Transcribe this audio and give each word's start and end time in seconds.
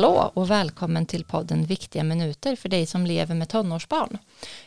Hallå 0.00 0.30
och 0.34 0.50
välkommen 0.50 1.06
till 1.06 1.24
podden 1.24 1.64
Viktiga 1.64 2.04
minuter 2.04 2.56
för 2.56 2.68
dig 2.68 2.86
som 2.86 3.06
lever 3.06 3.34
med 3.34 3.48
tonårsbarn. 3.48 4.18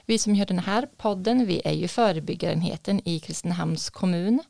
Vi 0.05 0.17
som 0.17 0.35
gör 0.35 0.45
den 0.45 0.59
här 0.59 0.87
podden, 0.97 1.45
vi 1.45 1.61
är 1.65 1.71
ju 1.71 1.87
förebyggarenheten 1.87 3.07
i 3.07 3.19
Kristinehamns 3.19 3.89
kommun. 3.89 4.43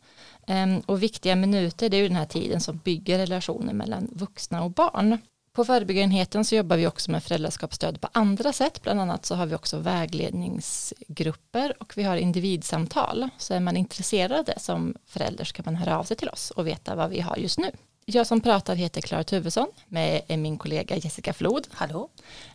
Ehm, 0.47 0.79
och 0.79 1.03
Viktiga 1.03 1.35
minuter, 1.35 1.89
det 1.89 1.97
är 1.97 2.01
ju 2.01 2.07
den 2.07 2.17
här 2.17 2.25
tiden 2.25 2.61
som 2.61 2.77
bygger 2.77 3.17
relationer 3.17 3.73
mellan 3.73 4.09
vuxna 4.11 4.63
och 4.63 4.71
barn. 4.71 5.17
På 5.53 5.65
förebyggarenheten 5.65 6.45
så 6.45 6.55
jobbar 6.55 6.77
vi 6.77 6.87
också 6.87 7.11
med 7.11 7.23
föräldraskapsstöd 7.23 8.01
på 8.01 8.07
andra 8.11 8.53
sätt. 8.53 8.81
Bland 8.81 9.01
annat 9.01 9.25
så 9.25 9.35
har 9.35 9.45
vi 9.45 9.55
också 9.55 9.77
vägledningsgrupper 9.77 11.73
och 11.79 11.97
vi 11.97 12.03
har 12.03 12.17
individsamtal. 12.17 13.29
Så 13.37 13.53
är 13.53 13.59
man 13.59 13.77
intresserad 13.77 14.31
av 14.31 14.45
det 14.45 14.59
som 14.59 14.95
förälder 15.05 15.45
så 15.45 15.53
kan 15.53 15.65
man 15.65 15.75
höra 15.75 15.99
av 15.99 16.03
sig 16.03 16.17
till 16.17 16.29
oss 16.29 16.51
och 16.51 16.67
veta 16.67 16.95
vad 16.95 17.09
vi 17.09 17.19
har 17.19 17.37
just 17.37 17.59
nu. 17.59 17.71
Jag 18.05 18.27
som 18.27 18.41
pratar 18.41 18.75
heter 18.75 19.01
Klara 19.01 19.23
Tuvesson 19.23 19.67
med 19.87 20.39
min 20.39 20.57
kollega 20.57 20.95
Jessica 20.95 21.33
Flod. 21.33 21.67
Hallå. 21.71 22.09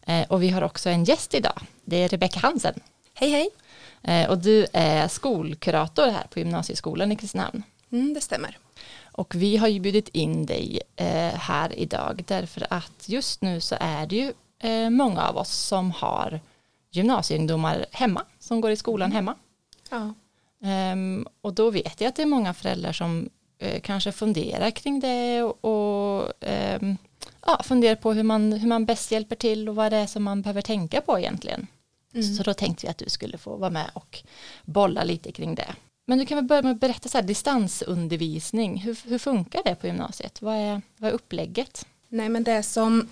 Eh, 0.06 0.27
och 0.29 0.43
vi 0.43 0.48
har 0.48 0.62
också 0.62 0.89
en 0.89 1.05
gäst 1.05 1.34
idag. 1.34 1.61
Det 1.84 1.97
är 1.97 2.09
Rebecka 2.09 2.41
Hansen. 2.41 2.80
Hej 3.15 3.30
hej. 3.30 3.48
Eh, 4.03 4.30
och 4.30 4.39
du 4.39 4.66
är 4.73 5.09
skolkurator 5.09 6.06
här 6.06 6.27
på 6.30 6.39
gymnasieskolan 6.39 7.12
i 7.12 7.16
Kristinehamn. 7.16 7.62
Mm, 7.92 8.15
det 8.15 8.20
stämmer. 8.20 8.59
Och 9.12 9.34
vi 9.34 9.56
har 9.56 9.69
ju 9.69 9.80
bjudit 9.80 10.09
in 10.09 10.47
dig 10.47 10.80
eh, 10.97 11.34
här 11.34 11.78
idag 11.78 12.25
därför 12.27 12.67
att 12.70 13.09
just 13.09 13.42
nu 13.42 13.61
så 13.61 13.77
är 13.80 14.06
det 14.06 14.17
ju 14.17 14.33
många 14.91 15.28
av 15.28 15.37
oss 15.37 15.51
som 15.53 15.91
har 15.91 16.41
gymnasieungdomar 16.91 17.87
hemma, 17.92 18.25
som 18.39 18.61
går 18.61 18.70
i 18.70 18.77
skolan 18.77 19.12
hemma. 19.12 19.34
Ja. 19.91 20.15
Um, 20.92 21.27
och 21.41 21.55
då 21.55 21.70
vet 21.70 22.01
jag 22.01 22.08
att 22.08 22.17
det 22.17 22.23
är 22.23 22.27
många 22.27 22.55
föräldrar 22.55 22.92
som 22.92 23.28
uh, 23.62 23.81
kanske 23.81 24.12
funderar 24.12 24.70
kring 24.70 25.01
det 25.01 25.42
och, 25.42 25.64
och 25.64 26.33
um, 26.81 26.97
ja, 27.47 27.62
funderar 27.64 27.97
på 27.97 28.12
hur 28.12 28.23
man, 28.23 28.53
hur 28.53 28.69
man 28.69 28.87
bäst 28.87 29.12
hjälper 29.12 29.37
till 29.37 29.69
och 29.69 29.75
vad 29.75 29.92
det 29.92 29.97
är 29.97 30.06
som 30.06 30.23
man 30.23 30.42
behöver 30.42 30.62
tänka 30.62 31.01
på 31.01 31.19
egentligen. 31.19 31.67
Mm. 32.14 32.34
Så 32.34 32.42
då 32.42 32.55
tänkte 32.55 32.86
vi 32.86 32.91
att 32.91 32.98
du 32.98 33.09
skulle 33.09 33.39
få 33.39 33.56
vara 33.56 33.70
med 33.70 33.91
och 33.95 34.19
bolla 34.64 35.05
lite 35.05 35.33
kring 35.33 35.55
det. 35.55 35.75
Men 36.06 36.19
du 36.19 36.27
kan 36.27 36.36
väl 36.36 36.45
börja 36.45 36.62
med 36.62 36.73
att 36.73 36.81
berätta 36.81 37.09
så 37.09 37.19
här, 37.19 37.25
distansundervisning, 37.25 38.79
hur, 38.79 38.98
hur 39.05 39.19
funkar 39.19 39.62
det 39.64 39.75
på 39.75 39.86
gymnasiet? 39.86 40.42
Vad 40.42 40.56
är, 40.56 40.83
vad 40.97 41.11
är 41.11 41.14
upplägget? 41.14 41.86
Nej 42.09 42.29
men 42.29 42.45
det 42.45 42.62
som, 42.62 43.09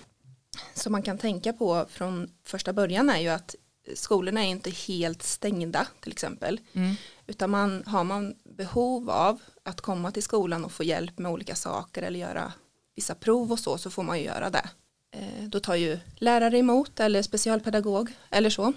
som 0.73 0.91
man 0.91 1.01
kan 1.01 1.17
tänka 1.17 1.53
på 1.53 1.85
från 1.89 2.31
första 2.43 2.73
början 2.73 3.09
är 3.09 3.19
ju 3.19 3.27
att 3.27 3.55
skolorna 3.95 4.45
är 4.45 4.49
inte 4.49 4.69
helt 4.69 5.23
stängda 5.23 5.87
till 5.99 6.11
exempel. 6.11 6.59
Mm. 6.73 6.95
Utan 7.27 7.49
man, 7.49 7.83
har 7.85 8.03
man 8.03 8.35
behov 8.57 9.09
av 9.09 9.39
att 9.63 9.81
komma 9.81 10.11
till 10.11 10.23
skolan 10.23 10.65
och 10.65 10.71
få 10.71 10.83
hjälp 10.83 11.17
med 11.19 11.31
olika 11.31 11.55
saker 11.55 12.01
eller 12.01 12.19
göra 12.19 12.53
vissa 12.95 13.15
prov 13.15 13.51
och 13.51 13.59
så, 13.59 13.77
så 13.77 13.89
får 13.89 14.03
man 14.03 14.17
ju 14.19 14.25
göra 14.25 14.49
det. 14.49 14.69
Eh, 15.11 15.43
då 15.47 15.59
tar 15.59 15.75
ju 15.75 15.99
lärare 16.15 16.57
emot 16.57 16.99
eller 16.99 17.21
specialpedagog 17.21 18.11
eller 18.29 18.49
så. 18.49 18.73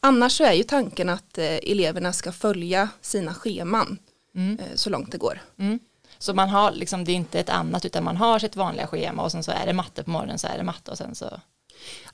Annars 0.00 0.36
så 0.36 0.44
är 0.44 0.52
ju 0.52 0.62
tanken 0.62 1.08
att 1.08 1.38
eh, 1.38 1.44
eleverna 1.44 2.12
ska 2.12 2.32
följa 2.32 2.88
sina 3.00 3.34
scheman 3.34 3.98
Mm. 4.34 4.58
eh, 4.58 4.74
så 4.74 4.90
långt 4.90 5.12
det 5.12 5.18
går. 5.18 5.40
Mm. 5.58 5.78
Så 6.18 6.34
man 6.34 6.48
har 6.48 6.72
liksom, 6.72 7.04
det 7.04 7.12
är 7.12 7.16
inte 7.16 7.40
ett 7.40 7.48
annat 7.48 7.84
utan 7.84 8.04
man 8.04 8.16
har 8.16 8.38
sitt 8.38 8.56
vanliga 8.56 8.86
schema 8.86 9.22
och 9.22 9.32
sen 9.32 9.42
så 9.42 9.50
är 9.50 9.66
det 9.66 9.72
matte 9.72 10.02
på 10.02 10.10
morgonen 10.10 10.38
så 10.38 10.46
är 10.46 10.56
det 10.58 10.62
matte 10.64 10.90
och 10.90 10.98
sen 10.98 11.14
så 11.14 11.40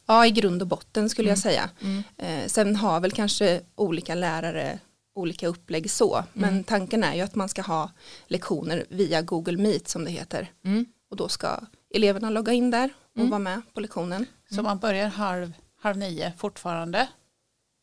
Ja, 0.07 0.27
i 0.27 0.31
grund 0.31 0.63
och 0.63 0.69
botten 0.69 1.11
skulle 1.11 1.29
jag 1.29 1.39
säga. 1.39 1.71
Mm. 1.83 2.49
Sen 2.49 2.77
har 2.77 3.01
väl 3.01 3.13
kanske 3.13 3.61
olika 3.75 4.15
lärare 4.15 4.79
olika 5.15 5.47
upplägg 5.49 5.91
så, 5.91 6.25
men 6.33 6.51
Mm. 6.51 6.65
tanken 6.65 7.05
är 7.05 7.15
ju 7.15 7.21
att 7.21 7.35
man 7.35 7.49
ska 7.49 7.63
ha 7.63 7.91
lektioner 8.27 8.85
via 8.89 9.23
Google 9.23 9.57
Meet 9.63 9.89
som 9.89 10.05
det 10.05 10.11
heter. 10.11 10.53
Mm. 10.65 10.87
Och 11.11 11.17
då 11.17 11.29
ska 11.29 11.61
eleverna 11.95 12.31
logga 12.31 12.53
in 12.53 12.71
där 12.71 12.91
och 13.13 13.17
Mm. 13.19 13.31
vara 13.31 13.39
med 13.39 13.63
på 13.75 13.81
lektionen. 13.81 14.27
Så 14.51 14.63
man 14.63 14.79
börjar 14.79 15.09
halv, 15.09 15.53
halv 15.81 15.97
nio 15.97 16.33
fortfarande. 16.39 17.09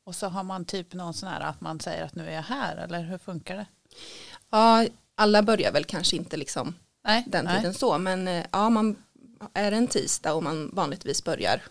Och 0.05 0.15
så 0.15 0.27
har 0.27 0.43
man 0.43 0.65
typ 0.65 0.93
någon 0.93 1.13
sån 1.13 1.29
här 1.29 1.41
att 1.41 1.61
man 1.61 1.79
säger 1.79 2.03
att 2.03 2.15
nu 2.15 2.27
är 2.27 2.33
jag 2.35 2.41
här 2.43 2.77
eller 2.77 3.03
hur 3.03 3.17
funkar 3.17 3.55
det? 3.57 3.65
Ja, 4.49 4.85
alla 5.15 5.43
börjar 5.43 5.71
väl 5.71 5.85
kanske 5.85 6.15
inte 6.15 6.37
liksom 6.37 6.75
Nej, 7.03 7.23
den 7.27 7.45
nej. 7.45 7.57
tiden 7.57 7.73
så, 7.73 7.97
men 7.97 8.27
eh, 8.27 8.45
ja, 8.51 8.69
man 8.69 8.95
är 9.53 9.71
det 9.71 9.77
en 9.77 9.87
tisdag 9.87 10.33
och 10.33 10.43
man 10.43 10.69
vanligtvis 10.73 11.23
börjar 11.23 11.61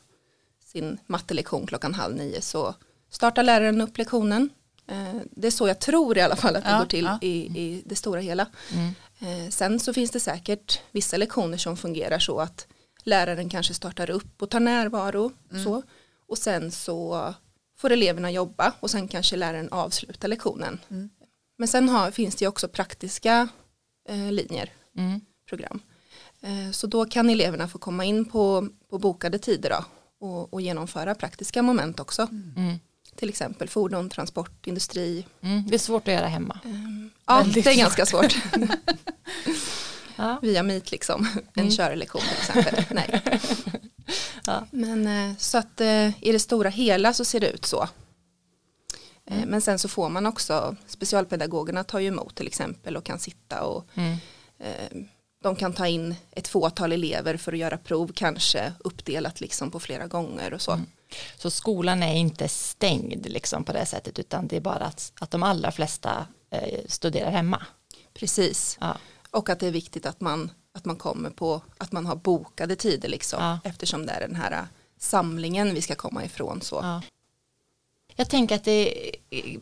sin 0.65 0.99
mattelektion 1.07 1.67
klockan 1.67 1.95
halv 1.95 2.17
nio 2.17 2.41
så 2.41 2.75
startar 3.11 3.43
läraren 3.43 3.81
upp 3.81 3.99
lektionen. 3.99 4.51
Eh, 4.91 5.15
Det 5.31 5.47
är 5.47 5.51
så 5.51 5.69
jag 5.69 5.79
tror 5.81 6.19
i 6.19 6.21
alla 6.21 6.37
fall 6.37 6.57
att 6.57 6.65
det 6.65 6.71
Ja, 6.71 6.79
går 6.79 6.87
till 6.87 7.05
ja. 7.05 7.19
i, 7.21 7.61
i 7.61 7.83
det 7.87 7.97
stora 7.97 8.21
hela. 8.21 8.47
Mm. 8.73 8.95
Eh, 9.45 9.51
Sen 9.51 9.81
så 9.81 9.93
finns 9.93 10.11
det 10.11 10.21
säkert 10.21 10.81
vissa 10.93 11.17
lektioner 11.17 11.59
som 11.59 11.77
fungerar 11.77 12.19
så 12.19 12.41
att 12.41 12.67
läraren 13.05 13.49
kanske 13.49 13.75
startar 13.75 14.11
upp 14.11 14.43
och 14.43 14.51
tar 14.51 14.61
närvaro 14.61 15.33
Mm. 15.51 15.65
så. 15.65 15.83
och 16.29 16.39
sen 16.39 16.71
så 16.71 17.35
får 17.79 17.91
eleverna 17.93 18.31
jobba 18.31 18.73
och 18.81 18.91
sen 18.91 19.09
kanske 19.09 19.37
läraren 19.37 19.69
avslutar 19.73 20.29
lektionen. 20.29 20.79
Mm. 20.91 21.11
Men 21.59 21.69
sen 21.69 21.89
har, 21.89 22.11
finns 22.11 22.35
det 22.37 22.45
ju 22.45 22.49
också 22.49 22.69
praktiska 22.69 23.49
eh, 24.09 24.33
linjer, 24.33 24.73
Mm. 24.97 25.21
program. 25.49 25.81
Eh, 26.43 26.71
så 26.73 26.87
då 26.87 27.05
kan 27.05 27.31
eleverna 27.31 27.69
få 27.69 27.79
komma 27.79 28.05
in 28.05 28.25
på, 28.25 28.69
på 28.91 28.99
bokade 28.99 29.39
tider 29.39 29.71
då, 29.71 29.85
och, 30.27 30.53
och 30.55 30.61
genomföra 30.61 31.15
praktiska 31.15 31.63
moment 31.63 32.01
också. 32.01 32.29
Till 33.21 33.29
exempel 33.29 33.69
fordon, 33.69 34.09
transport, 34.11 34.67
industri. 34.67 35.27
Mm. 35.43 35.67
Det 35.69 35.75
är 35.75 35.79
svårt 35.79 36.09
att 36.09 36.15
göra 36.15 36.27
hemma. 36.27 36.59
Ja, 37.27 37.37
Väldigt 37.39 37.65
det 37.65 37.71
är 37.71 37.77
ganska 37.77 38.07
svårt. 38.07 38.35
Ja. 40.17 40.39
Via 40.43 40.63
Meet 40.63 40.91
liksom, 40.91 41.29
en 41.55 41.63
Mm. 41.63 41.71
körlektion 41.77 42.23
till 42.23 42.59
exempel. 42.61 42.85
Nej. 42.95 43.39
Ja. 44.47 44.67
Men 44.71 45.07
eh, 45.07 45.37
så 45.37 45.59
att 45.59 45.81
eh, 45.81 46.25
i 46.25 46.33
det 46.33 46.39
stora 46.39 46.69
hela 46.69 47.13
så 47.15 47.25
ser 47.25 47.41
det 47.41 47.51
ut 47.51 47.65
så. 47.65 47.83
Eh, 47.83 49.37
Mm. 49.37 49.49
Men 49.49 49.61
sen 49.61 49.79
så 49.79 49.89
får 49.89 50.09
man 50.09 50.27
också, 50.27 50.77
specialpedagogerna 50.87 51.85
tar 51.85 51.99
ju 51.99 52.09
emot 52.09 52.35
till 52.35 52.47
exempel 52.47 52.97
och 52.97 53.05
kan 53.05 53.19
sitta 53.19 53.63
och 53.63 53.85
Mm. 53.95 54.17
De 55.43 55.57
kan 55.57 55.73
ta 55.73 55.87
in 55.87 56.15
ett 56.31 56.49
fåtal 56.49 56.93
elever 56.93 57.37
för 57.37 57.53
att 57.53 57.59
göra 57.59 57.79
prov, 57.79 58.13
kanske 58.15 58.73
uppdelat 58.79 59.41
liksom 59.41 59.71
på 59.71 59.81
flera 59.81 60.07
gånger 60.07 60.55
och 60.55 60.61
så. 60.61 60.73
Mm. 60.73 60.87
Så 61.37 61.51
skolan 61.51 62.03
är 62.03 62.15
inte 62.15 62.49
stängd 62.49 63.27
liksom 63.27 63.65
på 63.65 63.73
det 63.73 63.87
sättet 63.87 64.19
utan 64.19 64.49
det 64.49 64.57
är 64.57 64.61
bara 64.61 64.85
att, 64.85 65.13
att 65.21 65.31
de 65.31 65.43
allra 65.43 65.73
flesta 65.73 66.27
eh, 66.51 66.81
studerar 66.87 67.31
hemma. 67.31 67.67
Precis. 68.15 68.79
Ja. 68.81 68.97
Och 69.31 69.49
att 69.49 69.61
det 69.61 69.67
är 69.67 69.71
viktigt 69.71 70.07
att 70.07 70.21
man, 70.21 70.51
att 70.73 70.85
man 70.85 70.97
kommer 70.97 71.31
på, 71.31 71.63
att 71.79 71.93
man 71.93 72.07
har 72.07 72.17
bokade 72.17 72.77
tider 72.77 73.09
liksom. 73.09 73.43
Ja. 73.43 73.59
Eftersom 73.65 74.07
det 74.07 74.13
är 74.13 74.21
den 74.21 74.37
här 74.37 74.53
eh, 74.53 74.65
samlingen 74.99 75.75
vi 75.75 75.83
ska 75.83 75.95
komma 75.95 76.25
ifrån 76.25 76.61
så. 76.63 76.81
Ja. 76.83 77.03
Jag 78.17 78.31
tänker 78.31 78.55
att 78.55 78.65
det 78.65 79.11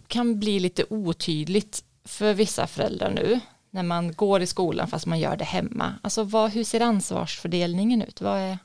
kan 0.06 0.38
bli 0.38 0.60
lite 0.60 0.84
otydligt 0.90 1.84
för 2.04 2.34
vissa 2.34 2.66
föräldrar 2.66 3.10
nu 3.10 3.40
när 3.78 3.82
man 3.82 4.12
går 4.12 4.42
i 4.42 4.46
skolan 4.46 4.88
fast 4.88 5.06
man 5.06 5.20
gör 5.20 5.36
det 5.36 5.44
hemma. 5.44 5.94
Alltså 6.02 6.22
vad, 6.22 6.50
hur 6.50 6.64
ser 6.64 6.80
ansvarsfördelningen 6.80 8.02
ut? 8.02 8.20
Vad, 8.20 8.38
är, 8.38 8.58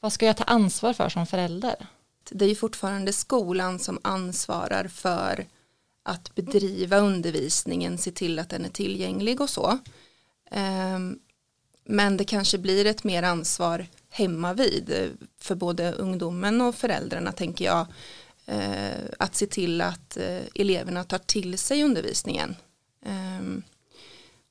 vad 0.00 0.12
ska 0.12 0.26
jag 0.26 0.36
ta 0.36 0.44
ansvar 0.44 0.92
för 0.92 1.08
som 1.08 1.26
förälder? 1.26 1.86
Det 2.30 2.44
är 2.44 2.48
ju 2.48 2.54
fortfarande 2.54 3.12
skolan 3.12 3.78
som 3.78 3.98
ansvarar 4.02 4.88
för 4.88 5.46
att 6.02 6.34
bedriva 6.34 6.96
undervisningen, 6.96 7.98
se 7.98 8.10
till 8.10 8.38
att 8.38 8.48
den 8.48 8.64
är 8.64 8.68
tillgänglig 8.68 9.40
och 9.40 9.50
så. 9.50 9.78
Ehm, 10.50 11.18
men 11.84 12.16
det 12.16 12.24
kanske 12.24 12.58
blir 12.58 12.86
ett 12.86 13.04
mer 13.04 13.22
ansvar 13.22 13.86
hemma 14.10 14.52
vid 14.54 15.10
för 15.38 15.54
både 15.54 15.92
ungdomen 15.92 16.60
och 16.60 16.74
föräldrarna 16.74 17.32
tänker 17.32 17.64
jag. 17.64 17.86
Eh, 18.46 19.04
att 19.18 19.34
se 19.34 19.46
till 19.46 19.80
att 19.80 20.16
eh, 20.16 20.42
eleverna 20.54 21.04
tar 21.04 21.18
till 21.18 21.58
sig 21.58 21.84
undervisningen. 21.84 22.56
Ehm, 23.06 23.62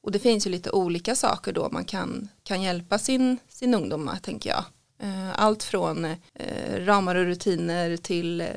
och 0.04 0.12
det 0.12 0.20
finns 0.20 0.48
ju 0.48 0.52
lite 0.52 0.72
olika 0.72 1.16
saker 1.16 1.54
då 1.54 1.70
man 1.70 1.86
kan, 1.86 2.30
kan 2.44 2.62
hjälpa 2.62 3.00
sin, 3.00 3.38
sin 3.50 3.74
ungdom 3.74 4.04
med 4.04 4.24
tänker 4.24 4.50
jag. 4.50 4.64
Eh, 5.00 5.40
Allt 5.40 5.64
från 5.64 6.06
eh, 6.34 6.86
ramar 6.86 7.16
och 7.16 7.26
rutiner 7.26 7.98
till 7.98 8.42
eh, 8.42 8.48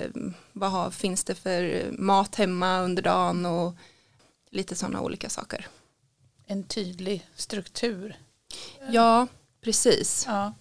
vad 0.53 0.71
har, 0.71 0.91
finns 0.91 1.25
det 1.25 1.35
för 1.35 1.91
mat 1.93 2.35
hemma 2.35 2.81
under 2.81 3.03
dagen 3.03 3.47
och 3.47 3.75
lite 4.51 4.75
sådana 4.75 5.01
olika 5.01 5.29
saker. 5.29 5.67
En 6.47 6.65
tydlig 6.65 7.27
struktur. 7.37 8.17
Ja, 8.91 9.27
precis. 9.61 10.25
Ja. 10.27 10.53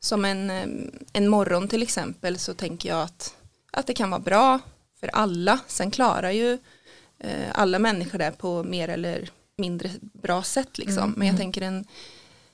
Som 0.00 0.24
en, 0.24 0.50
eh, 0.50 0.66
en 1.12 1.28
morgon 1.28 1.68
till 1.68 1.82
exempel 1.82 2.38
så 2.38 2.54
tänker 2.54 2.88
jag 2.88 3.02
att, 3.02 3.36
att 3.70 3.86
det 3.86 3.94
kan 3.94 4.10
vara 4.10 4.20
bra 4.20 4.58
för 5.00 5.08
alla. 5.08 5.58
Sen 5.66 5.90
klarar 5.90 6.30
ju 6.30 6.58
eh, 7.18 7.48
alla 7.52 7.78
människor 7.78 8.18
det 8.18 8.32
på 8.38 8.64
mer 8.64 8.88
eller 8.88 9.30
mindre 9.56 9.90
bra 10.00 10.42
sätt 10.42 10.78
liksom. 10.78 11.02
Mm, 11.04 11.14
Men 11.18 11.26
jag 11.26 11.34
mm. 11.34 11.40
tänker 11.44 11.62
en, 11.62 11.84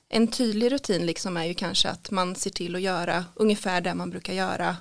en 0.09 0.29
tydlig 0.29 0.73
rutin 0.73 1.07
liksom 1.07 1.37
är 1.37 1.45
ju 1.45 1.55
kanske 1.55 1.89
att 1.89 2.11
man 2.11 2.35
ser 2.35 2.51
till 2.51 2.75
att 2.75 2.81
göra 2.83 3.25
ungefär 3.35 3.81
det 3.81 3.95
man 3.95 4.11
brukar 4.11 4.33
göra 4.33 4.77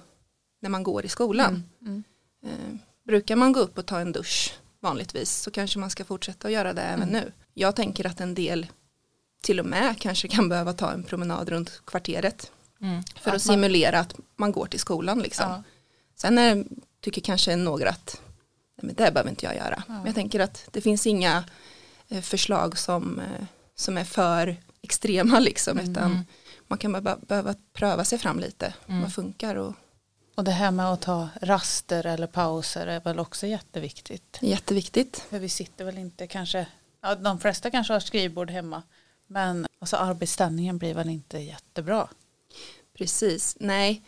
när 0.61 0.69
man 0.69 0.83
går 0.83 1.05
i 1.05 1.07
skolan. 1.09 1.63
Mm. 1.81 2.03
Eh, 2.45 2.75
brukar 3.07 3.35
man 3.35 3.51
gå 3.51 3.59
upp 3.59 3.77
och 3.77 3.85
ta 3.85 3.99
en 3.99 4.11
dusch 4.11 4.53
vanligtvis 4.79 5.31
så 5.35 5.51
kanske 5.51 5.79
man 5.79 5.89
ska 5.89 6.05
fortsätta 6.05 6.47
att 6.47 6.53
göra 6.53 6.73
det 6.73 6.81
även 6.81 7.09
Mm. 7.09 7.21
nu. 7.23 7.31
Jag 7.53 7.75
tänker 7.75 8.05
att 8.07 8.21
en 8.21 8.33
del 8.35 8.67
till 9.41 9.59
och 9.59 9.65
med 9.65 9.99
kanske 9.99 10.27
kan 10.27 10.49
behöva 10.49 10.73
ta 10.73 10.91
en 10.91 11.03
promenad 11.03 11.49
runt 11.49 11.81
kvarteret 11.85 12.51
Mm. 12.81 13.03
För 13.03 13.19
Att 13.19 13.25
man- 13.25 13.35
att 13.35 13.41
simulera 13.41 13.99
att 13.99 14.15
man 14.35 14.51
går 14.51 14.65
till 14.65 14.79
skolan 14.79 15.19
liksom. 15.19 15.49
Ja. 15.49 15.63
Sen 16.15 16.37
är, 16.37 16.65
tycker 17.01 17.21
kanske 17.21 17.55
några 17.55 17.89
att 17.89 18.21
nej, 18.75 18.85
men 18.85 18.95
det 18.95 19.11
behöver 19.11 19.29
inte 19.29 19.45
jag 19.45 19.55
göra. 19.55 19.83
Men 19.87 20.05
jag 20.05 20.15
tänker 20.15 20.39
att 20.39 20.69
det 20.71 20.81
finns 20.81 21.07
inga 21.07 21.43
förslag 22.21 22.77
som, 22.77 23.19
eh, 23.19 23.45
som 23.75 23.97
är 23.97 24.03
för 24.03 24.55
extrema 24.81 25.39
liksom. 25.39 25.79
Utan 25.79 26.25
man 26.67 26.77
kan 26.77 26.91
bara 27.03 27.17
behöva 27.17 27.55
pröva 27.73 28.05
sig 28.05 28.19
fram 28.19 28.39
lite. 28.39 28.73
Vad 28.85 29.13
funkar 29.13 29.55
och 29.55 29.73
Och 30.35 30.43
det 30.43 30.51
här 30.51 30.71
med 30.71 30.85
att 30.93 31.01
ta 31.01 31.29
raster 31.41 32.05
eller 32.05 32.27
pauser 32.27 32.87
är 32.87 32.99
väl 32.99 33.19
också 33.19 33.47
jätteviktigt. 33.47 34.37
jätteviktigt. 34.41 35.25
För 35.29 35.39
vi 35.39 35.49
sitter 35.49 35.85
väl 35.85 35.97
inte 35.97 36.27
kanske, 36.27 36.67
ja, 37.01 37.15
de 37.15 37.39
flesta 37.39 37.71
kanske 37.71 37.93
har 37.93 37.99
skrivbord 37.99 38.51
hemma. 38.51 38.83
Men 39.27 39.67
alltså 39.79 39.95
arbetsställningen 39.97 40.77
blir 40.77 40.93
väl 40.93 41.09
inte 41.09 41.37
jättebra. 41.39 42.07
Precis, 42.97 43.57
nej. 43.59 44.01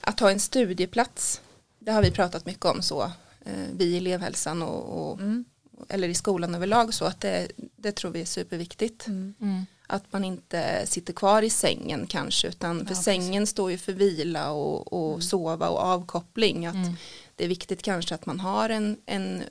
Att 0.00 0.20
ha 0.20 0.30
en 0.30 0.40
studieplats, 0.40 1.40
det 1.78 1.92
har 1.92 2.02
vi 2.02 2.10
pratat 2.10 2.46
mycket 2.46 2.64
om 2.64 2.82
så. 2.82 3.02
eh, 3.44 3.66
Vi 3.72 3.84
i 3.84 3.96
elevhälsan 3.96 4.62
och, 4.62 5.10
och 5.12 5.18
Mm. 5.20 5.44
Eller 5.88 6.08
i 6.08 6.14
skolan 6.14 6.54
överlag 6.54 6.94
så 6.94 7.04
att 7.04 7.20
det, 7.20 7.48
det 7.76 7.92
tror 7.92 8.10
vi 8.10 8.20
är 8.20 8.24
superviktigt. 8.24 9.06
Mm. 9.06 9.66
Att 9.86 10.12
man 10.12 10.24
inte 10.24 10.86
sitter 10.86 11.12
kvar 11.12 11.42
i 11.42 11.50
sängen 11.50 12.06
kanske 12.06 12.48
utan 12.48 12.86
för 12.86 12.94
Ja, 12.94 13.02
sängen 13.02 13.46
står 13.46 13.70
ju 13.70 13.78
för 13.78 13.92
vila 13.92 14.50
och, 14.50 14.92
och 14.92 15.22
sova 15.22 15.68
och 15.68 15.78
avkoppling. 15.78 16.66
Att 16.66 16.74
Mm. 16.74 16.94
Det 17.36 17.44
är 17.44 17.48
viktigt 17.48 17.82
kanske 17.82 18.14
att 18.14 18.26
man 18.26 18.40
har 18.40 18.70
en, 18.70 18.96
en 19.06 19.42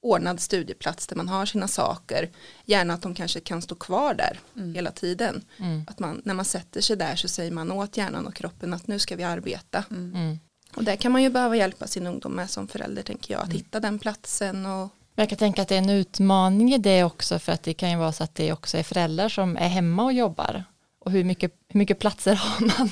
ordnad 0.00 0.40
studieplats 0.40 1.06
där 1.06 1.16
man 1.16 1.28
har 1.28 1.46
sina 1.46 1.68
saker. 1.68 2.30
Gärna 2.64 2.94
att 2.94 3.02
de 3.02 3.14
kanske 3.14 3.40
kan 3.40 3.62
stå 3.62 3.74
kvar 3.74 4.14
där 4.14 4.40
hela 4.74 4.90
tiden. 4.90 5.44
Mm. 5.58 5.84
Att 5.88 5.98
man, 5.98 6.22
när 6.24 6.34
man 6.34 6.44
sätter 6.44 6.80
sig 6.80 6.96
där 6.96 7.16
så 7.16 7.28
säger 7.28 7.50
man 7.50 7.72
åt 7.72 7.96
hjärnan 7.96 8.26
och 8.26 8.34
kroppen 8.34 8.74
att 8.74 8.86
nu 8.86 8.98
ska 8.98 9.16
vi 9.16 9.22
arbeta. 9.24 9.84
Mm. 9.90 10.38
Och 10.76 10.84
där 10.84 10.96
kan 10.96 11.12
man 11.12 11.22
ju 11.22 11.30
behöva 11.30 11.56
hjälpa 11.56 11.86
sin 11.86 12.06
ungdom 12.06 12.32
med 12.32 12.50
som 12.50 12.68
förälder 12.68 13.02
tänker 13.02 13.34
jag. 13.34 13.40
Att 13.40 13.46
Mm. 13.46 13.56
hitta 13.56 13.80
den 13.80 13.98
platsen 13.98 14.66
och 14.66 14.88
Men 15.16 15.22
jag 15.22 15.28
kan 15.28 15.38
tänka 15.38 15.62
att 15.62 15.68
det 15.68 15.74
är 15.74 15.78
en 15.78 15.90
utmaning 15.90 16.74
i 16.74 16.78
det 16.78 17.04
också 17.04 17.38
för 17.38 17.52
att 17.52 17.62
det 17.62 17.74
kan 17.74 17.90
ju 17.90 17.96
vara 17.96 18.12
så 18.12 18.24
att 18.24 18.34
det 18.34 18.52
också 18.52 18.78
är 18.78 18.82
föräldrar 18.82 19.28
som 19.28 19.56
är 19.56 19.68
hemma 19.68 20.04
och 20.04 20.12
jobbar. 20.12 20.64
Och 20.98 21.10
hur 21.12 21.24
mycket, 21.24 21.52
hur 21.68 21.78
mycket 21.78 21.98
platser 21.98 22.34
har 22.42 22.66
man 22.66 22.90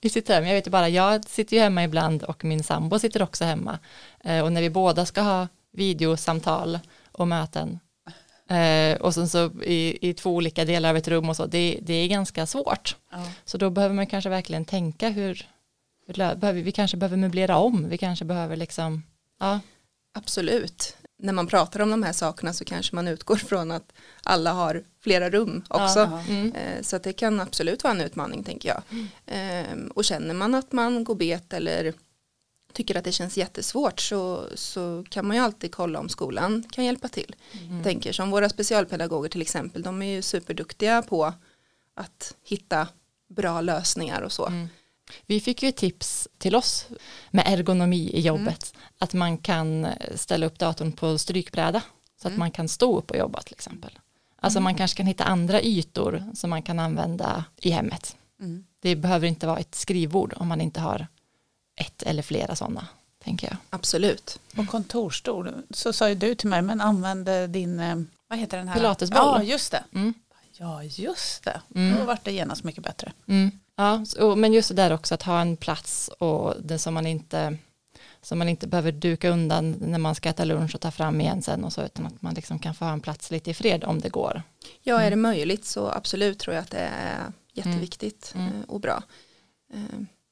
i 0.00 0.08
sitt 0.08 0.28
hem? 0.28 0.46
Jag 0.46 0.54
vet 0.54 0.66
ju 0.66 0.70
bara, 0.70 0.88
jag 0.88 1.28
sitter 1.28 1.56
ju 1.56 1.62
hemma 1.62 1.84
ibland 1.84 2.22
och 2.22 2.44
min 2.44 2.62
sambo 2.62 2.98
sitter 2.98 3.22
också 3.22 3.44
hemma. 3.44 3.78
Eh, 4.24 4.44
och 4.44 4.52
när 4.52 4.62
vi 4.62 4.70
båda 4.70 5.06
ska 5.06 5.20
ha 5.20 5.48
videosamtal 5.72 6.78
och 7.12 7.28
möten 7.28 7.78
eh, 8.50 9.00
och 9.00 9.14
sen 9.14 9.28
så 9.28 9.62
i, 9.62 10.08
i 10.08 10.14
två 10.14 10.34
olika 10.34 10.64
delar 10.64 10.90
av 10.90 10.96
ett 10.96 11.08
rum 11.08 11.28
och 11.28 11.36
så, 11.36 11.46
det, 11.46 11.78
det 11.82 11.94
är 11.94 12.08
ganska 12.08 12.46
svårt. 12.46 12.96
Ja. 13.10 13.24
Så 13.44 13.58
då 13.58 13.70
behöver 13.70 13.94
man 13.94 14.06
kanske 14.06 14.30
verkligen 14.30 14.64
tänka 14.64 15.08
hur, 15.08 15.48
hur 16.06 16.14
behöver, 16.14 16.62
vi 16.62 16.72
kanske 16.72 16.96
behöver 16.96 17.16
möblera 17.16 17.56
om, 17.56 17.88
vi 17.88 17.98
kanske 17.98 18.24
behöver 18.24 18.56
liksom, 18.56 19.02
ja, 19.40 19.60
absolut. 20.14 20.96
När 21.18 21.32
man 21.32 21.46
pratar 21.46 21.80
om 21.80 21.90
de 21.90 22.02
här 22.02 22.12
sakerna 22.12 22.52
så 22.52 22.64
kanske 22.64 22.94
man 22.94 23.08
utgår 23.08 23.36
från 23.50 23.70
att 23.70 23.92
alla 24.22 24.52
har 24.52 24.84
flera 25.00 25.30
rum 25.30 25.64
också. 25.68 26.00
Mm, 26.28 26.52
Eh, 26.54 26.82
Så 26.82 26.98
det 26.98 27.12
kan 27.12 27.40
absolut 27.40 27.84
vara 27.84 27.94
en 27.94 28.00
utmaning 28.00 28.42
tänker 28.44 28.68
jag. 28.68 28.82
Ehm, 29.26 29.86
Och 29.94 30.04
känner 30.04 30.34
man 30.34 30.54
att 30.54 30.72
man 30.72 31.04
går 31.04 31.14
bet 31.14 31.52
eller 31.52 31.92
tycker 32.72 32.96
att 32.96 33.04
det 33.04 33.12
känns 33.12 33.36
jättesvårt 33.36 34.00
så, 34.00 34.48
så 34.54 35.04
kan 35.08 35.26
man 35.26 35.36
ju 35.36 35.42
alltid 35.42 35.74
kolla 35.74 35.98
om 35.98 36.08
skolan 36.08 36.64
kan 36.70 36.84
hjälpa 36.84 37.08
till. 37.08 37.36
Jag 37.70 37.84
tänker 37.84 38.12
som 38.12 38.30
våra 38.30 38.48
specialpedagoger 38.48 39.28
till 39.28 39.42
exempel, 39.42 39.82
de 39.82 40.02
är 40.02 40.14
ju 40.14 40.22
superduktiga 40.22 41.02
på 41.02 41.32
att 41.94 42.34
hitta 42.44 42.88
bra 43.28 43.60
lösningar 43.60 44.20
och 44.22 44.32
så. 44.32 44.46
Mm. 44.46 44.68
Vi 45.26 45.40
fick 45.40 45.62
ju 45.62 45.72
tips 45.72 46.28
till 46.38 46.56
oss 46.56 46.86
med 47.30 47.44
ergonomi 47.46 48.10
i 48.14 48.20
jobbet. 48.20 48.74
Att 48.98 49.14
man 49.14 49.38
kan 49.38 49.86
ställa 50.14 50.46
upp 50.46 50.58
datorn 50.58 50.92
på 50.92 51.18
strykbräda. 51.18 51.82
Så 52.22 52.28
att 52.28 52.36
man 52.36 52.50
kan 52.50 52.68
stå 52.68 52.98
upp 52.98 53.10
och 53.10 53.16
jobba 53.16 53.42
till 53.42 53.54
exempel. 53.54 53.98
Alltså 54.40 54.60
man 54.60 54.74
kanske 54.74 54.96
kan 54.96 55.06
hitta 55.06 55.24
andra 55.24 55.62
ytor 55.62 56.24
som 56.34 56.50
man 56.50 56.62
kan 56.62 56.78
använda 56.78 57.44
i 57.56 57.70
hemmet. 57.70 58.16
Mm. 58.40 58.66
Det 58.80 58.96
behöver 58.96 59.28
inte 59.28 59.46
vara 59.46 59.58
ett 59.58 59.74
skrivbord 59.74 60.34
om 60.36 60.48
man 60.48 60.60
inte 60.60 60.80
har 60.80 61.06
ett 61.76 62.02
eller 62.02 62.22
flera 62.22 62.56
sådana, 62.56 62.86
tänker 63.24 63.48
jag. 63.48 63.56
Absolut. 63.70 64.40
Och 64.56 64.68
kontorsstol, 64.68 65.52
så 65.70 65.92
sa 65.92 66.08
ju 66.08 66.14
du 66.14 66.34
till 66.34 66.48
mig, 66.48 66.62
men 66.62 66.80
använde 66.80 67.46
din, 67.46 67.80
eh, 67.80 67.96
vad 68.28 68.38
heter 68.38 68.58
den 68.58 68.68
här? 68.68 68.74
Pilatesboll. 68.74 69.18
Ja, 69.18 69.42
just 69.42 69.72
det. 69.72 69.84
Mm. 69.92 70.14
Ja, 70.58 70.82
just 70.82 71.44
det. 71.44 71.60
Mm. 71.74 71.98
Då 71.98 72.04
vart 72.04 72.24
det 72.24 72.32
genast 72.32 72.64
mycket 72.64 72.84
bättre. 72.84 73.12
Mm. 73.76 74.04
Ja, 74.16 74.34
men 74.36 74.52
just 74.52 74.68
det 74.68 74.74
där 74.74 74.92
också 74.92 75.14
att 75.14 75.22
ha 75.22 75.40
en 75.40 75.56
plats 75.56 76.08
och 76.18 76.54
det 76.62 76.78
som 76.78 76.94
man 76.94 77.06
inte 77.06 77.56
som 78.22 78.38
man 78.38 78.48
inte 78.48 78.66
behöver 78.66 78.92
duka 78.92 79.28
undan 79.30 79.70
när 79.80 79.98
man 79.98 80.14
ska 80.14 80.28
äta 80.28 80.44
lunch 80.44 80.74
och 80.74 80.80
ta 80.80 80.90
fram 80.90 81.20
igen 81.20 81.42
sen 81.42 81.64
och 81.64 81.72
så 81.72 81.82
utan 81.84 82.06
att 82.06 82.22
man 82.22 82.34
liksom 82.34 82.58
kan 82.58 82.74
få 82.74 82.84
ha 82.84 82.92
en 82.92 83.00
plats 83.00 83.30
lite 83.30 83.50
i 83.50 83.54
fred 83.54 83.84
om 83.84 84.00
det 84.00 84.08
går. 84.08 84.42
Ja, 84.82 85.00
är 85.00 85.10
det 85.10 85.16
möjligt 85.16 85.64
så 85.64 85.88
absolut 85.90 86.38
tror 86.38 86.54
jag 86.54 86.62
att 86.62 86.70
det 86.70 86.78
är 86.78 87.32
jätteviktigt 87.52 88.32
Mm. 88.34 88.46
eh, 88.48 88.60
och 88.68 88.80
bra. 88.80 89.02
Eh, 89.74 89.80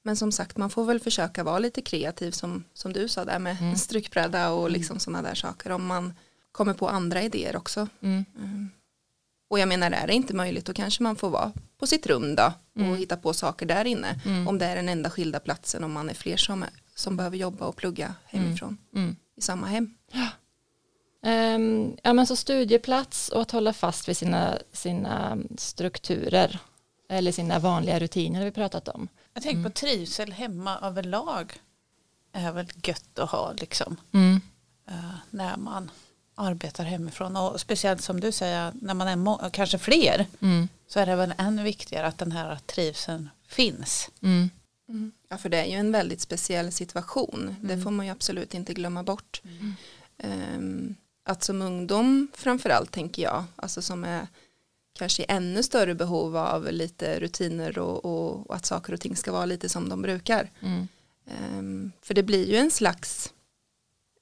Men 0.06 0.16
som 0.16 0.32
sagt, 0.32 0.56
man 0.56 0.70
får 0.70 0.84
väl 0.84 1.00
försöka 1.00 1.44
vara 1.44 1.58
lite 1.58 1.82
kreativ 1.82 2.30
som, 2.30 2.64
som 2.74 2.92
du 2.92 3.08
sa 3.08 3.24
där 3.24 3.38
med 3.38 3.56
Mm. 3.60 3.76
strykbräda 3.86 4.50
och 4.50 4.70
liksom 4.70 4.98
sådana 4.98 5.22
där 5.28 5.34
saker 5.34 5.70
om 5.72 5.86
man 5.86 6.14
kommer 6.52 6.74
på 6.74 6.88
andra 6.88 7.22
idéer 7.22 7.56
också. 7.56 7.88
Mm. 8.02 8.24
Mm. 9.54 9.70
Och 9.70 9.72
jag 9.72 9.80
menar, 9.80 9.90
är 10.02 10.06
det 10.06 10.14
inte 10.14 10.34
möjligt 10.34 10.64
då 10.66 10.72
kanske 10.72 11.02
man 11.02 11.16
får 11.16 11.30
vara 11.30 11.52
på 11.78 11.86
sitt 11.86 12.06
rum 12.06 12.34
då 12.34 12.52
och 12.74 12.80
Mm. 12.80 12.96
hitta 12.96 13.16
på 13.16 13.32
saker 13.32 13.66
där 13.66 13.84
inne. 13.84 14.20
Mm. 14.24 14.48
Om 14.48 14.58
det 14.58 14.66
är 14.66 14.76
den 14.76 14.88
enda 14.88 15.10
skilda 15.10 15.40
platsen 15.40 15.84
om 15.84 15.92
man 15.92 16.10
är 16.10 16.14
fler 16.14 16.36
som, 16.36 16.64
som 16.94 17.16
behöver 17.16 17.36
jobba 17.36 17.66
och 17.66 17.76
plugga 17.76 18.14
hemifrån 18.24 18.78
Mm. 18.96 19.16
i 19.36 19.40
samma 19.40 19.66
hem. 19.66 19.94
Ehm, 21.22 21.96
ja 22.02 22.12
men 22.12 22.26
så 22.26 22.36
studieplats 22.36 23.28
och 23.28 23.42
att 23.42 23.50
hålla 23.50 23.72
fast 23.72 24.08
vid 24.08 24.16
sina, 24.16 24.58
sina 24.72 25.38
strukturer 25.58 26.58
eller 27.08 27.32
sina 27.32 27.58
vanliga 27.58 27.98
rutiner 28.00 28.38
har 28.38 28.44
vi 28.44 28.50
pratat 28.52 28.88
om. 28.88 29.08
Jag 29.34 29.42
tänker 29.42 29.62
på 29.64 29.70
trivsel 29.70 30.32
hemma 30.32 30.78
överlag 30.82 31.52
är 32.32 32.52
väl 32.52 32.66
gött 32.84 33.18
att 33.18 33.30
ha 33.30 33.52
liksom 33.52 33.96
Mm. 34.12 34.40
eh, 34.88 35.14
när 35.30 35.56
man 35.56 35.90
arbetar 36.34 36.84
hemifrån 36.84 37.36
och 37.36 37.60
speciellt 37.60 38.02
som 38.02 38.20
du 38.20 38.32
säger 38.32 38.72
när 38.80 38.94
man 38.94 39.08
är 39.08 39.16
må- 39.16 39.50
kanske 39.52 39.78
fler 39.78 40.26
Mm. 40.42 40.68
så 40.86 41.00
är 41.00 41.06
det 41.06 41.16
väl 41.16 41.34
ännu 41.38 41.62
viktigare 41.62 42.06
att 42.06 42.18
den 42.18 42.32
här 42.32 42.58
trivseln 42.66 43.28
finns. 43.48 44.10
Mm. 44.22 44.50
Ja, 45.28 45.38
för 45.38 45.48
det 45.48 45.56
är 45.56 45.64
ju 45.64 45.72
en 45.76 45.92
väldigt 45.92 46.20
speciell 46.20 46.72
situation. 46.72 47.56
Det 47.62 47.78
får 47.78 47.90
man 47.90 48.06
ju 48.06 48.12
absolut 48.12 48.54
inte 48.54 48.74
glömma 48.74 49.02
bort. 49.02 49.42
Ehm, 50.18 50.94
att 51.24 51.42
som 51.44 51.62
ungdom 51.62 52.28
framförallt 52.34 52.90
tänker 52.92 53.22
jag, 53.22 53.44
alltså 53.56 53.82
som 53.82 54.04
är 54.04 54.26
kanske 54.98 55.22
i 55.22 55.26
ännu 55.28 55.62
större 55.62 55.94
behov 55.94 56.36
av 56.36 56.72
lite 56.72 57.20
rutiner 57.20 57.78
och, 57.78 58.04
och, 58.04 58.46
och 58.50 58.56
att 58.56 58.66
saker 58.66 58.92
och 58.92 59.00
ting 59.00 59.16
ska 59.16 59.32
vara 59.32 59.44
lite 59.46 59.68
som 59.68 59.88
de 59.88 60.02
brukar. 60.02 60.50
Mm. 60.60 60.88
Ehm, 61.26 61.92
för 62.02 62.14
det 62.14 62.22
blir 62.22 62.48
ju 62.50 62.56
en 62.56 62.70
slags, 62.70 63.32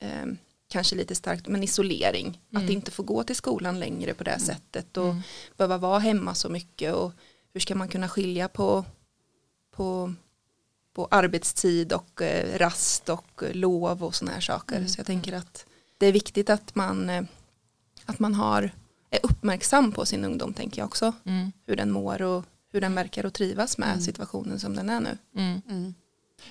ehm, 0.00 0.38
kanske 0.72 0.96
lite 0.96 1.14
starkt, 1.14 1.48
men 1.48 1.62
isolering. 1.62 2.40
Att 2.54 2.62
inte 2.70 2.90
få 2.90 3.02
gå 3.02 3.22
till 3.22 3.36
skolan 3.36 3.78
längre 3.80 4.14
på 4.14 4.24
det 4.24 4.38
sättet 4.38 4.96
och 4.96 5.08
Mm. 5.08 5.22
behöva 5.56 5.78
vara 5.78 5.98
hemma 5.98 6.34
så 6.34 6.48
mycket 6.48 6.94
och 6.94 7.12
hur 7.52 7.60
ska 7.60 7.74
man 7.74 7.88
kunna 7.88 8.08
skilja 8.08 8.48
på, 8.48 8.84
på, 9.76 10.14
på 10.94 11.08
arbetstid 11.10 11.92
och 11.92 12.22
eh, 12.22 12.58
rast 12.58 13.08
och 13.08 13.42
eh, 13.42 13.54
lov 13.54 14.04
och 14.04 14.14
sådana 14.14 14.34
här 14.34 14.40
saker. 14.40 14.86
Så 14.86 14.98
jag 15.00 15.06
tänker 15.06 15.32
att 15.32 15.66
det 15.98 16.06
är 16.06 16.12
viktigt 16.12 16.50
att 16.50 16.74
man, 16.74 17.10
eh, 17.10 17.24
att 18.06 18.18
man 18.18 18.34
har, 18.34 18.70
är 19.10 19.20
uppmärksam 19.22 19.92
på 19.92 20.06
sin 20.06 20.24
ungdom 20.24 20.54
tänker 20.54 20.80
jag 20.82 20.86
också. 20.86 21.12
Mm. 21.24 21.52
Hur 21.66 21.76
den 21.76 21.90
mår 21.90 22.22
och 22.22 22.44
hur 22.72 22.80
den 22.80 22.94
verkar 22.94 23.26
och 23.26 23.34
trivas 23.34 23.78
med 23.78 24.02
situationen 24.02 24.60
som 24.60 24.76
den 24.76 24.90
är 24.90 25.00
nu. 25.00 25.18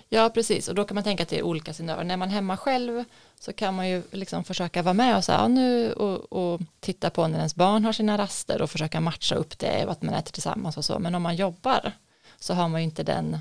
Ja, 0.09 0.29
precis. 0.29 0.67
Och 0.67 0.75
då 0.75 0.83
kan 0.83 0.95
man 0.95 1.03
tänka 1.03 1.23
att 1.23 1.29
det 1.29 1.37
är 1.37 1.43
olika 1.43 1.73
scenarier. 1.73 2.03
När 2.03 2.17
man 2.17 2.27
är 2.27 2.33
hemma 2.33 2.57
själv 2.57 3.03
så 3.39 3.53
kan 3.53 3.75
man 3.75 3.89
ju 3.89 4.03
liksom 4.11 4.43
försöka 4.43 4.81
vara 4.81 4.93
med 4.93 5.17
och, 5.17 5.23
så 5.23 5.31
här, 5.31 5.39
ja, 5.39 5.47
nu, 5.47 5.93
och, 5.93 6.33
och 6.33 6.61
titta 6.79 7.09
på 7.09 7.27
när 7.27 7.37
ens 7.37 7.55
barn 7.55 7.85
har 7.85 7.93
sina 7.93 8.17
raster 8.17 8.61
och 8.61 8.71
försöka 8.71 9.01
matcha 9.01 9.35
upp 9.35 9.59
det 9.59 9.85
och 9.85 9.91
att 9.91 10.01
man 10.01 10.15
äter 10.15 10.31
tillsammans 10.31 10.77
och 10.77 10.85
så. 10.85 10.99
Men 10.99 11.15
om 11.15 11.21
man 11.21 11.35
jobbar 11.35 11.91
så 12.39 12.53
har 12.53 12.67
man 12.67 12.81
ju 12.81 12.85
inte 12.85 13.03
den 13.03 13.37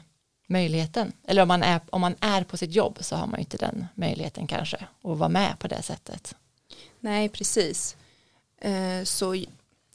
möjligheten. 0.46 1.12
Eller 1.26 1.42
om 1.42 1.48
man 1.48 1.62
är, 1.62 1.80
om 1.90 2.00
man 2.00 2.14
är 2.20 2.44
på 2.44 2.56
sitt 2.56 2.72
jobb 2.72 2.98
så 3.00 3.16
har 3.16 3.26
man 3.26 3.38
ju 3.38 3.40
inte 3.40 3.56
den 3.56 3.86
möjligheten 3.94 4.46
kanske 4.46 4.76
att 4.76 5.18
vara 5.18 5.28
med 5.28 5.58
på 5.58 5.68
det 5.68 5.82
sättet. 5.82 6.34
Nej, 7.00 7.28
precis. 7.28 7.96
Eh, 8.60 9.04
så 9.04 9.44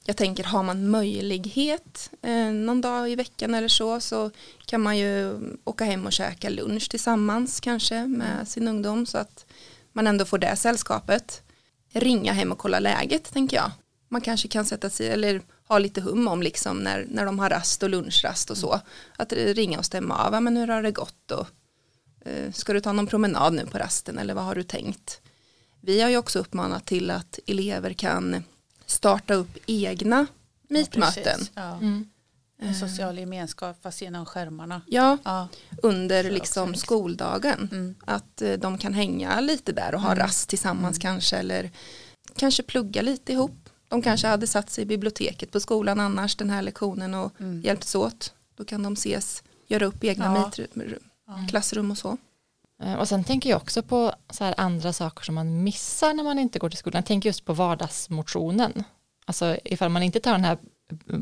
jag 0.06 0.16
tänker, 0.16 0.44
har 0.44 0.62
man 0.62 0.90
möjlighet 0.90 2.10
eh, 2.22 2.52
någon 2.52 2.80
dag 2.80 3.10
i 3.10 3.16
veckan 3.16 3.54
eller 3.54 3.68
så, 3.68 4.00
så 4.00 4.30
kan 4.66 4.80
man 4.80 4.98
ju 4.98 5.40
åka 5.64 5.84
hem 5.84 6.06
och 6.06 6.12
käka 6.12 6.48
lunch 6.48 6.90
tillsammans 6.90 7.60
kanske 7.60 8.06
med 8.06 8.48
sin 8.48 8.68
ungdom, 8.68 9.06
så 9.06 9.18
att 9.18 9.46
man 9.92 10.06
ändå 10.06 10.24
får 10.24 10.38
det 10.38 10.56
sällskapet. 10.56 11.42
Ringa 11.92 12.32
hem 12.32 12.52
och 12.52 12.58
kolla 12.58 12.78
läget, 12.78 13.32
tänker 13.32 13.56
jag. 13.56 13.70
Man 14.08 14.20
kanske 14.20 14.48
kan 14.48 14.64
sätta 14.64 14.90
sig, 14.90 15.08
eller 15.08 15.42
ha 15.68 15.78
lite 15.78 16.00
hum 16.00 16.28
om 16.28 16.42
liksom 16.42 16.78
när, 16.78 17.06
när 17.08 17.24
de 17.24 17.38
har 17.38 17.50
rast 17.50 17.82
och 17.82 17.90
lunchrast 17.90 18.50
och 18.50 18.56
så. 18.56 18.80
Att 19.16 19.32
ringa 19.32 19.78
och 19.78 19.84
stämma 19.84 20.26
av, 20.26 20.34
ja, 20.34 20.40
men 20.40 20.56
hur 20.56 20.68
har 20.68 20.82
det 20.82 20.92
gått 20.92 21.30
och 21.30 21.46
eh, 22.24 22.52
ska 22.52 22.72
du 22.72 22.80
ta 22.80 22.92
någon 22.92 23.06
promenad 23.06 23.54
nu 23.54 23.66
på 23.66 23.78
rasten 23.78 24.18
eller 24.18 24.34
vad 24.34 24.44
har 24.44 24.54
du 24.54 24.62
tänkt? 24.62 25.20
Vi 25.80 26.00
har 26.00 26.10
ju 26.10 26.16
också 26.16 26.38
uppmanat 26.38 26.86
till 26.86 27.10
att 27.10 27.38
elever 27.46 27.92
kan 27.92 28.42
starta 28.86 29.34
upp 29.34 29.58
egna 29.66 30.26
meetmöten. 30.68 31.40
Ja. 31.54 31.72
Mm. 31.74 32.08
En 32.58 32.74
social 32.74 33.18
gemenskap 33.18 33.82
fast 33.82 34.02
genom 34.02 34.26
skärmarna. 34.26 34.82
Ja, 34.86 35.18
Ja. 35.24 35.48
under 35.82 36.30
liksom 36.30 36.74
skoldagen. 36.74 37.68
Mm. 37.72 37.94
Att 38.04 38.42
eh, 38.42 38.52
de 38.52 38.78
kan 38.78 38.94
hänga 38.94 39.40
lite 39.40 39.72
där 39.72 39.94
och 39.94 40.00
ha 40.00 40.12
Mm. 40.12 40.18
rast 40.18 40.48
tillsammans 40.48 40.98
kanske 40.98 41.36
eller 41.36 41.70
kanske 42.36 42.62
plugga 42.62 43.02
lite 43.02 43.32
ihop. 43.32 43.68
De 43.88 44.02
kanske 44.02 44.26
hade 44.28 44.46
satt 44.46 44.70
sig 44.70 44.82
i 44.82 44.86
biblioteket 44.86 45.50
på 45.52 45.60
skolan 45.60 46.00
annars 46.00 46.36
den 46.36 46.50
här 46.50 46.62
lektionen 46.62 47.14
och 47.14 47.32
Mm. 47.40 47.60
hjälpts 47.62 47.94
åt. 47.94 48.34
Då 48.56 48.64
kan 48.64 48.82
de 48.82 48.92
ses, 48.92 49.42
göra 49.66 49.86
upp 49.86 50.04
egna 50.04 50.24
Ja. 50.24 50.50
meet- 50.56 50.98
Ja. 51.26 51.46
klassrum 51.50 51.90
och 51.90 51.98
så. 51.98 52.16
Eh, 52.82 52.94
Och 52.94 53.08
sen 53.08 53.24
tänker 53.24 53.50
jag 53.50 53.56
också 53.56 53.82
på 53.82 54.12
så 54.30 54.44
här 54.44 54.54
andra 54.56 54.92
saker 54.92 55.24
som 55.24 55.34
man 55.34 55.62
missar 55.62 56.14
när 56.14 56.24
man 56.24 56.38
inte 56.38 56.58
går 56.58 56.70
till 56.70 56.78
skolan. 56.78 56.98
Jag 56.98 57.06
tänker 57.06 57.28
just 57.28 57.44
på 57.44 57.52
vardagsmotionen. 57.52 58.84
Alltså 59.24 59.56
ifall 59.64 59.88
man 59.88 60.02
inte 60.02 60.20
tar 60.20 60.32
den 60.32 60.44
här 60.44 60.58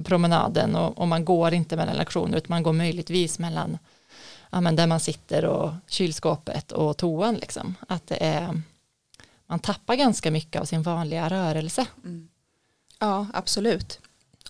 promenaden 0.05 0.77
och, 0.77 0.99
och 0.99 1.09
man 1.09 1.25
går 1.25 1.55
inte 1.55 1.77
mellan 1.77 1.97
lektioner 1.97 2.39
utan 2.39 2.47
man 2.49 2.63
går 2.63 2.73
möjligtvis 2.73 3.39
mellan 3.39 3.79
ja, 4.51 4.61
men 4.61 4.77
där 4.77 4.87
man 4.87 5.01
sitter 5.01 5.45
och 5.45 5.73
kylskåpet 5.87 6.73
och 6.73 6.97
toan 6.97 7.35
liksom. 7.35 7.75
Att 7.89 8.07
det 8.07 8.25
är, 8.25 8.63
man 9.47 9.59
tappar 9.59 9.95
ganska 9.95 10.31
mycket 10.31 10.61
av 10.61 10.65
sin 10.65 10.83
vanliga 10.83 11.29
rörelse. 11.29 11.87
Mm. 12.05 12.29
Ja, 12.99 13.27
absolut. 13.35 14.01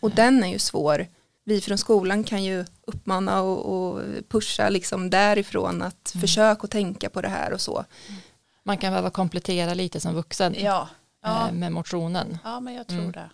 Och 0.00 0.10
den 0.10 0.44
är 0.44 0.48
ju 0.48 0.58
svår. 0.58 1.06
Vi 1.44 1.60
från 1.60 1.78
skolan 1.78 2.24
kan 2.24 2.44
ju 2.44 2.64
uppmana 2.86 3.42
och, 3.42 3.74
och 3.74 4.02
pusha 4.28 4.68
liksom 4.68 5.10
därifrån 5.10 5.82
att 5.82 6.14
Mm. 6.14 6.20
försök 6.20 6.64
att 6.64 6.70
tänka 6.70 7.10
på 7.10 7.20
det 7.22 7.28
här 7.28 7.52
och 7.52 7.60
så. 7.60 7.84
Man 8.62 8.78
kan 8.78 8.92
behöva 8.92 9.10
komplettera 9.10 9.74
lite 9.74 10.00
som 10.00 10.14
vuxen 10.14 10.54
Ja. 10.58 10.88
Ja. 11.22 11.46
eh, 11.48 11.52
med 11.54 11.72
motionen. 11.72 12.38
ja, 12.44 12.60
men 12.60 12.74
jag 12.74 12.86
tror 12.86 12.98
Mm. 13.00 13.12
det. 13.12 13.30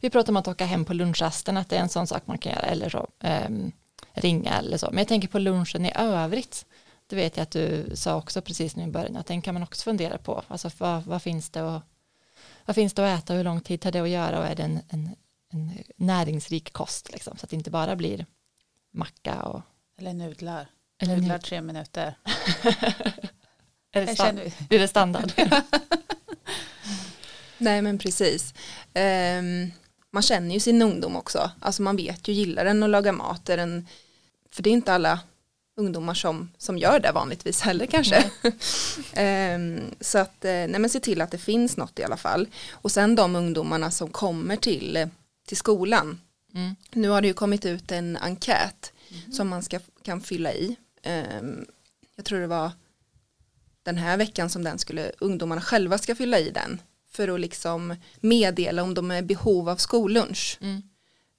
Vi 0.00 0.10
pratar 0.10 0.32
om 0.32 0.36
att 0.36 0.48
åka 0.48 0.64
hem 0.64 0.84
på 0.84 0.94
lunchrasten, 0.94 1.56
att 1.56 1.68
det 1.68 1.76
är 1.76 1.80
en 1.80 1.88
sån 1.88 2.06
sak 2.06 2.22
man 2.26 2.38
kan 2.38 2.52
göra, 2.52 2.62
eller 2.66 2.88
så, 2.90 3.08
ehm, 3.20 3.72
ringa 4.12 4.58
eller 4.58 4.76
så. 4.78 4.86
Men 4.90 4.98
jag 4.98 5.08
tänker 5.08 5.28
på 5.28 5.38
lunchen 5.38 5.86
i 5.86 5.92
övrigt. 5.94 6.66
Det 7.06 7.16
vet 7.16 7.36
jag 7.36 7.42
att 7.42 7.50
du 7.50 7.90
sa 7.94 8.16
också 8.16 8.40
precis 8.42 8.76
nu 8.76 8.84
i 8.84 8.86
början, 8.86 9.16
att 9.16 9.26
den 9.26 9.42
kan 9.42 9.54
man 9.54 9.62
också 9.62 9.82
fundera 9.82 10.18
på. 10.18 10.42
Alltså 10.48 10.70
vad, 10.78 11.02
vad, 11.02 11.22
finns, 11.22 11.50
det 11.50 11.62
och, 11.62 11.80
vad 12.64 12.74
finns 12.76 12.92
det 12.92 13.14
att 13.14 13.18
äta, 13.22 13.34
hur 13.34 13.44
lång 13.44 13.60
tid 13.60 13.80
tar 13.80 13.92
det 13.92 14.00
att 14.00 14.08
göra 14.08 14.38
och 14.38 14.46
är 14.46 14.54
det 14.54 14.62
en, 14.62 14.80
en, 14.88 15.10
en 15.52 15.70
näringsrik 15.96 16.72
kost, 16.72 17.12
liksom, 17.12 17.36
så 17.36 17.44
att 17.44 17.50
det 17.50 17.56
inte 17.56 17.70
bara 17.70 17.96
blir 17.96 18.26
macka 18.92 19.42
och 19.42 19.62
Eller 19.98 20.12
nudlar. 20.12 20.68
eller 21.02 21.16
Nudlar 21.16 21.36
nu, 21.36 21.42
tre 21.42 21.60
minuter. 21.60 22.14
är, 23.92 24.06
det 24.06 24.14
stand, 24.14 24.38
känner, 24.38 24.68
blir 24.68 24.78
det 24.78 24.88
standard? 24.88 25.32
Nej 27.58 27.82
men 27.82 27.98
precis. 27.98 28.54
Ehm, 28.94 29.70
man 30.10 30.22
känner 30.22 30.54
ju 30.54 30.60
sin 30.60 30.82
ungdom 30.82 31.16
också. 31.16 31.50
Alltså 31.60 31.82
man 31.82 31.96
vet 31.96 32.28
ju, 32.28 32.32
gillar 32.32 32.64
den 32.64 32.82
att 32.82 32.90
laga 32.90 33.12
mat? 33.12 33.48
Är 33.48 33.56
den, 33.56 33.86
för 34.50 34.62
det 34.62 34.70
är 34.70 34.74
inte 34.74 34.92
alla 34.92 35.20
ungdomar 35.76 36.14
som, 36.14 36.50
som 36.58 36.78
gör 36.78 37.00
det 37.00 37.12
vanligtvis 37.12 37.60
heller 37.60 37.86
kanske. 37.86 38.30
Ehm, 39.14 39.80
så 40.00 40.18
att 40.18 40.44
eh, 40.44 40.50
nej 40.50 40.78
men 40.78 40.90
se 40.90 41.00
till 41.00 41.20
att 41.20 41.30
det 41.30 41.38
finns 41.38 41.76
något 41.76 41.98
i 41.98 42.04
alla 42.04 42.16
fall. 42.16 42.48
Och 42.70 42.92
sen 42.92 43.14
de 43.14 43.36
ungdomarna 43.36 43.90
som 43.90 44.08
kommer 44.10 44.56
till, 44.56 45.08
till 45.46 45.56
skolan. 45.56 46.20
Mm. 46.54 46.76
Nu 46.92 47.08
har 47.08 47.20
det 47.20 47.28
ju 47.28 47.34
kommit 47.34 47.66
ut 47.66 47.92
en 47.92 48.16
enkät 48.16 48.92
som 49.32 49.48
man 49.48 49.62
ska, 49.62 49.80
kan 50.02 50.20
fylla 50.20 50.52
i. 50.52 50.76
Ehm, 51.02 51.66
jag 52.16 52.24
tror 52.24 52.40
det 52.40 52.46
var 52.46 52.70
den 53.82 53.96
här 53.96 54.16
veckan 54.16 54.50
som 54.50 54.64
den 54.64 54.78
skulle, 54.78 55.12
ungdomarna 55.18 55.60
själva 55.60 55.98
ska 55.98 56.14
fylla 56.14 56.38
i 56.38 56.50
den. 56.50 56.80
För 57.10 57.28
att 57.28 57.40
liksom 57.40 57.96
meddela 58.20 58.82
om 58.82 58.94
de 58.94 59.10
är 59.10 59.18
i 59.18 59.22
behov 59.22 59.68
av 59.68 59.76
skollunch. 59.76 60.58
Mm. 60.60 60.82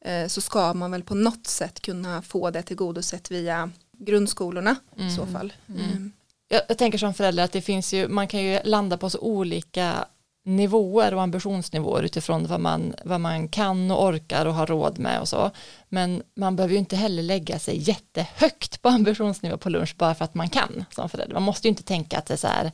Eh, 0.06 0.28
så 0.28 0.42
ska 0.42 0.74
man 0.74 0.92
väl 0.92 1.04
på 1.04 1.16
något 1.16 1.48
sätt 1.48 1.80
kunna 1.80 2.22
få 2.22 2.52
det 2.52 2.62
tillgodosett 2.62 3.32
via 3.32 3.72
grundskolorna 3.92 4.76
i 4.96 5.16
så 5.16 5.26
fall. 5.26 5.54
Mm. 5.68 5.82
Mm. 5.82 6.12
jag, 6.48 6.62
jag 6.68 6.78
tänker 6.78 6.98
som 6.98 7.14
förälder 7.14 7.44
att 7.44 7.52
det 7.52 7.62
finns 7.62 7.94
ju, 7.94 8.08
man 8.08 8.28
kan 8.28 8.44
ju 8.44 8.60
landa 8.64 8.98
på 8.98 9.10
så 9.10 9.20
olika 9.20 10.06
nivåer 10.46 11.14
och 11.14 11.22
ambitionsnivåer 11.22 12.04
utifrån 12.04 12.48
vad 12.48 12.60
man, 12.60 12.96
vad 13.06 13.22
man 13.22 13.48
kan 13.48 13.92
och 13.92 14.04
orkar 14.06 14.46
och 14.46 14.54
har 14.54 14.68
råd 14.68 15.00
med 15.00 15.20
och 15.22 15.28
så. 15.30 15.52
Men 15.90 16.24
man 16.36 16.56
behöver 16.56 16.74
ju 16.74 16.80
inte 16.80 16.96
heller 16.96 17.24
lägga 17.24 17.60
sig 17.60 17.78
jättehögt 17.90 18.82
på 18.82 18.90
ambitionsnivå 19.00 19.58
på 19.58 19.70
lunch 19.70 19.96
bara 19.98 20.16
för 20.16 20.26
att 20.26 20.34
man 20.34 20.50
kan 20.50 20.86
som 20.92 21.10
förälder. 21.10 21.34
Man 21.34 21.44
måste 21.44 21.68
ju 21.68 21.70
inte 21.70 21.84
tänka 21.84 22.18
att 22.18 22.26
det, 22.26 22.34
är 22.34 22.38
så 22.38 22.48
här, 22.48 22.72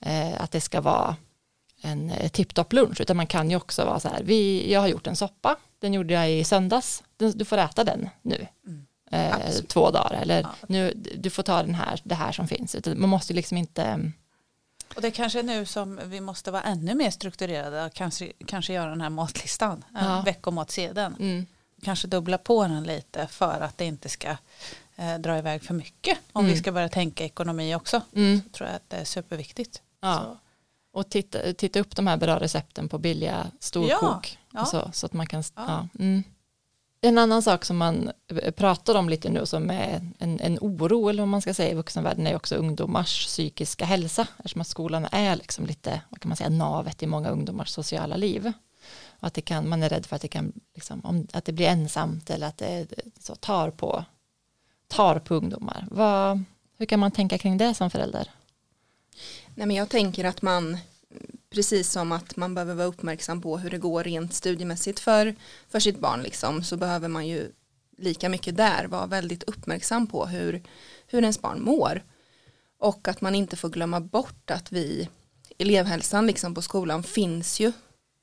eh, 0.00 0.42
att 0.42 0.50
det 0.50 0.60
ska 0.60 0.80
vara 0.80 1.16
en 1.82 2.10
eh, 2.10 2.28
tipptopp 2.28 2.72
lunch 2.72 3.00
utan 3.00 3.16
man 3.16 3.26
kan 3.26 3.50
ju 3.50 3.56
också 3.56 3.84
vara 3.84 4.00
så 4.00 4.08
här, 4.08 4.22
vi, 4.24 4.72
jag 4.72 4.80
har 4.80 4.88
gjort 4.88 5.06
en 5.06 5.16
soppa, 5.16 5.56
den 5.78 5.94
gjorde 5.94 6.14
jag 6.14 6.30
i 6.32 6.44
söndags, 6.44 7.02
Den- 7.16 7.38
du 7.38 7.44
får 7.44 7.58
äta 7.58 7.84
den 7.84 8.08
nu. 8.22 8.46
Mm. 8.66 8.86
Eh, 9.12 9.50
två 9.68 9.90
dagar 9.90 10.18
eller 10.22 10.40
Ja. 10.40 10.48
nu, 10.68 10.92
du 11.18 11.30
får 11.30 11.42
ta 11.42 11.62
den 11.62 11.74
här, 11.74 12.00
det 12.04 12.14
här 12.14 12.32
som 12.32 12.48
finns. 12.48 12.76
Man 12.96 13.08
måste 13.08 13.32
ju 13.32 13.36
liksom 13.36 13.56
inte 13.56 14.12
Och 14.96 15.02
det 15.02 15.08
är 15.08 15.12
kanske 15.12 15.42
nu 15.42 15.66
som 15.66 16.00
vi 16.04 16.20
måste 16.20 16.50
vara 16.50 16.62
ännu 16.62 16.94
mer 16.94 17.10
strukturerade 17.10 17.84
och 17.84 17.92
kanske, 17.94 18.32
kanske 18.46 18.72
göra 18.72 18.90
den 18.90 19.00
här 19.00 19.10
matlistan, 19.10 19.84
Ja. 19.94 20.00
ja. 20.16 20.22
veckomatsedeln. 20.22 21.16
mm, 21.20 21.46
Kanske 21.82 22.08
dubbla 22.08 22.38
på 22.38 22.62
den 22.62 22.82
lite 22.84 23.26
för 23.26 23.60
att 23.60 23.78
det 23.78 23.84
inte 23.84 24.08
ska 24.08 24.36
eh, 24.96 25.18
dra 25.18 25.38
iväg 25.38 25.62
för 25.62 25.74
mycket. 25.74 26.18
Om 26.32 26.44
Mm. 26.44 26.54
vi 26.54 26.58
ska 26.60 26.72
börja 26.72 26.88
tänka 26.88 27.24
ekonomi 27.24 27.74
också. 27.74 28.00
mm, 28.14 28.40
tror 28.52 28.68
jag 28.68 28.76
att 28.76 28.90
det 28.90 28.96
är 28.96 29.04
superviktigt. 29.04 29.82
ja. 30.00 30.14
Så, 30.24 30.36
Och 30.98 31.10
titta, 31.10 31.52
titta 31.52 31.80
upp 31.80 31.96
de 31.96 32.06
här 32.06 32.16
bra 32.16 32.38
recepten 32.40 32.88
på 32.88 32.98
billiga 32.98 33.46
storkok. 33.60 34.38
Ja, 34.52 34.60
och 34.60 34.68
Så, 34.68 34.90
så 34.92 35.06
att 35.06 35.12
man 35.12 35.26
kan, 35.26 35.42
ja. 35.56 35.62
Ja. 35.66 35.88
mm. 35.98 36.24
En 37.00 37.18
annan 37.18 37.42
sak 37.42 37.64
som 37.64 37.76
man 37.76 38.12
pratar 38.56 38.94
om 38.94 39.08
lite 39.08 39.30
nu 39.30 39.46
som 39.46 39.70
är 39.70 40.10
en, 40.18 40.40
en 40.40 40.58
oro 40.60 41.08
eller 41.08 41.22
vad 41.22 41.28
man 41.28 41.42
ska 41.42 41.54
säga 41.54 41.70
i 41.70 41.74
vuxenvärlden 41.74 42.26
är 42.26 42.36
också 42.36 42.54
ungdomars 42.54 43.26
psykiska 43.26 43.84
hälsa 43.84 44.26
eftersom 44.36 44.60
att 44.60 44.66
skolan 44.66 45.06
är 45.12 45.36
liksom 45.36 45.66
lite, 45.66 46.00
vad 46.08 46.20
kan 46.20 46.28
man 46.28 46.36
säga, 46.36 46.50
navet 46.50 47.02
i 47.02 47.06
många 47.06 47.30
ungdomars 47.30 47.68
sociala 47.68 48.16
liv. 48.16 48.52
Och 49.20 49.26
att 49.26 49.34
det 49.34 49.40
kan, 49.40 49.68
man 49.68 49.82
är 49.82 49.88
rädd 49.88 50.06
för 50.06 50.16
att 50.16 50.22
det 50.22 50.28
kan, 50.28 50.52
liksom, 50.74 51.00
om, 51.04 51.26
att 51.32 51.44
det 51.44 51.52
blir 51.52 51.66
ensamt 51.66 52.30
eller 52.30 52.46
att 52.46 52.58
det, 52.58 52.84
det 52.90 53.02
så 53.20 53.34
tar 53.34 53.70
på 53.70 54.04
tar 54.88 55.18
på 55.18 55.34
ungdomar. 55.34 55.86
Vad, 55.90 56.44
hur 56.78 56.86
kan 56.86 57.00
man 57.00 57.10
tänka 57.10 57.38
kring 57.38 57.58
det 57.58 57.74
som 57.74 57.90
förälder? 57.90 58.30
Nej 59.54 59.66
men 59.66 59.76
jag 59.76 59.88
tänker 59.88 60.24
att 60.24 60.42
man 60.42 60.78
precis 61.50 61.90
som 61.90 62.12
att 62.12 62.36
man 62.36 62.54
behöver 62.54 62.74
vara 62.74 62.86
uppmärksam 62.86 63.40
på 63.42 63.58
hur 63.58 63.70
det 63.70 63.78
går 63.78 64.04
rent 64.04 64.34
studiemässigt 64.34 65.00
för, 65.00 65.34
för 65.68 65.80
sitt 65.80 65.98
barn 65.98 66.22
liksom 66.22 66.64
så 66.64 66.76
behöver 66.76 67.08
man 67.08 67.26
ju 67.26 67.52
lika 67.98 68.28
mycket 68.28 68.56
där 68.56 68.84
vara 68.86 69.06
väldigt 69.06 69.42
uppmärksam 69.42 70.06
på 70.06 70.26
hur, 70.26 70.62
hur 71.06 71.20
ens 71.22 71.40
barn 71.42 71.62
mår. 71.62 72.02
Och 72.78 73.08
att 73.08 73.20
man 73.20 73.34
inte 73.34 73.56
får 73.56 73.68
glömma 73.68 74.00
bort 74.00 74.50
att 74.50 74.72
vi 74.72 75.08
elevhälsan 75.58 76.26
liksom 76.26 76.54
på 76.54 76.62
skolan 76.62 77.02
finns 77.02 77.60
ju. 77.60 77.72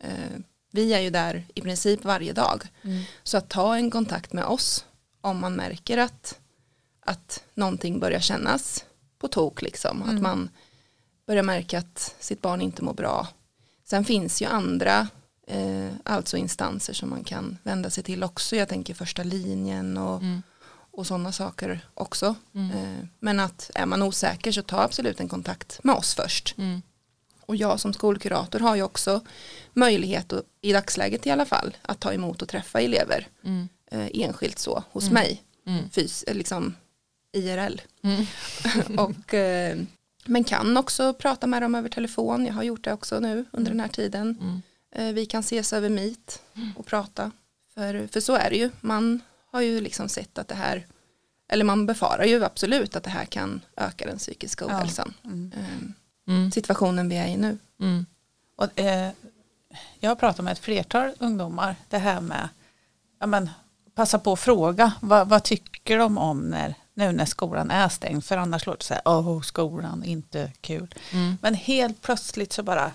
Eh, 0.04 0.40
vi 0.72 0.94
är 0.94 1.00
ju 1.00 1.10
där 1.10 1.46
i 1.56 1.62
princip 1.62 2.04
varje 2.06 2.34
dag. 2.34 2.64
Så 3.24 3.38
att 3.38 3.50
ta 3.50 3.76
en 3.76 3.92
kontakt 3.92 4.34
med 4.34 4.46
oss 4.46 4.86
om 5.22 5.40
man 5.40 5.54
märker 5.56 5.98
att, 5.98 6.40
att 7.00 7.44
någonting 7.54 8.00
börjar 8.00 8.20
kännas 8.20 8.86
på 9.20 9.28
tok 9.28 9.62
liksom. 9.62 10.02
Att 10.04 10.10
Mm. 10.10 10.24
man 10.24 10.50
börjar 11.28 11.44
märka 11.44 11.80
att 11.80 12.16
sitt 12.20 12.42
barn 12.42 12.62
inte 12.62 12.84
mår 12.84 12.94
bra. 12.94 13.28
Sen 13.86 14.06
finns 14.06 14.42
ju 14.42 14.46
andra 14.46 15.08
eh, 15.48 15.90
alltså 16.04 16.38
instanser 16.38 16.94
som 16.94 17.10
man 17.10 17.24
kan 17.24 17.58
vända 17.64 17.90
sig 17.90 18.04
till 18.04 18.24
också. 18.24 18.56
Jag 18.56 18.70
tänker 18.70 18.94
första 18.94 19.24
linjen 19.24 19.98
och, 19.98 20.22
Mm. 20.22 20.42
och 20.92 21.08
sådana 21.08 21.32
saker 21.32 21.88
också. 21.94 22.36
Mm. 22.56 22.72
Eh, 22.72 23.06
men 23.20 23.40
att 23.40 23.72
är 23.76 23.86
man 23.86 24.02
osäker 24.02 24.52
så 24.52 24.62
ta 24.62 24.82
absolut 24.82 25.20
en 25.20 25.28
kontakt 25.30 25.80
med 25.84 25.96
oss 25.96 26.16
först. 26.16 26.56
Mm. 26.58 26.82
Och 27.46 27.56
jag 27.56 27.80
som 27.80 27.94
skolkurator 27.94 28.60
har 28.60 28.76
ju 28.76 28.84
också 28.84 29.22
möjlighet 29.74 30.34
att, 30.34 30.44
i 30.62 30.74
dagsläget 30.74 31.28
i 31.28 31.32
alla 31.32 31.46
fall 31.46 31.78
att 31.82 32.00
ta 32.00 32.14
emot 32.14 32.42
och 32.42 32.48
träffa 32.50 32.82
elever 32.82 33.28
Mm. 33.44 33.70
eh, 33.92 34.08
enskilt 34.14 34.60
så 34.60 34.84
hos 34.92 35.04
Mm. 35.04 35.14
mig. 35.14 35.44
Mm. 35.66 35.90
Fys, 35.90 36.24
eh, 36.24 36.36
liksom 36.36 36.76
IRL. 37.34 37.82
Och, 38.98 39.34
eh, 39.34 39.78
men 40.28 40.44
kan 40.44 40.78
också 40.78 41.14
prata 41.14 41.48
med 41.48 41.62
dem 41.62 41.76
över 41.76 41.90
telefon. 41.90 42.46
Jag 42.46 42.54
har 42.54 42.64
gjort 42.64 42.84
det 42.84 42.94
också 42.94 43.20
nu 43.20 43.46
under 43.52 43.72
den 43.72 43.80
här 43.80 43.88
tiden. 43.88 44.38
Mm. 44.42 44.62
Eh, 44.96 45.14
vi 45.14 45.26
kan 45.26 45.40
ses 45.40 45.74
över 45.74 45.90
Meet 45.90 46.42
och 46.76 46.86
prata. 46.86 47.32
För, 47.74 48.08
för 48.08 48.20
så 48.20 48.36
är 48.36 48.50
det 48.50 48.56
ju. 48.58 48.70
Man 48.82 49.22
har 49.52 49.62
ju 49.62 49.82
liksom 49.82 50.10
sett 50.10 50.38
att 50.38 50.48
det 50.48 50.56
här, 50.56 50.86
eller 51.50 51.66
man 51.66 51.86
befarar 51.86 52.26
ju 52.26 52.44
absolut 52.46 52.96
att 52.96 53.04
det 53.04 53.10
här 53.10 53.26
kan 53.26 53.62
öka 53.78 54.06
den 54.06 54.18
psykiska 54.18 54.66
Ja. 54.70 54.76
ohälsan. 54.78 55.14
mm. 55.24 55.52
Eh, 55.58 55.66
Mm. 56.30 56.52
situationen 56.52 57.10
vi 57.10 57.16
är 57.18 57.28
i 57.28 57.38
nu. 57.38 57.58
Mm. 57.80 58.06
Och, 58.56 58.80
eh, 58.80 59.12
jag 60.00 60.10
har 60.10 60.16
pratat 60.16 60.44
med 60.46 60.52
ett 60.52 60.60
flertal 60.60 61.12
ungdomar 61.20 61.76
det 61.90 61.98
här 61.98 62.22
med 62.22 62.50
ja, 63.20 63.28
men, 63.28 63.50
passa 63.96 64.20
på 64.20 64.34
att 64.34 64.40
fråga 64.40 64.94
vad, 65.02 65.30
vad 65.30 65.44
tycker 65.44 65.98
de 65.98 66.18
om 66.18 66.40
när, 66.40 66.76
nu 66.98 67.12
när 67.12 67.26
skolan 67.26 67.72
är 67.72 67.90
stängd 67.90 68.26
för 68.26 68.38
annars 68.38 68.66
låter 68.66 68.80
det 68.80 68.86
så 68.86 68.94
här, 68.94 69.02
åh 69.06 69.42
skolan, 69.42 70.04
inte 70.04 70.52
kul. 70.62 70.96
Mm. 71.12 71.38
Men 71.42 71.54
helt 71.54 72.02
plötsligt 72.02 72.54
så 72.54 72.64
bara 72.64 72.92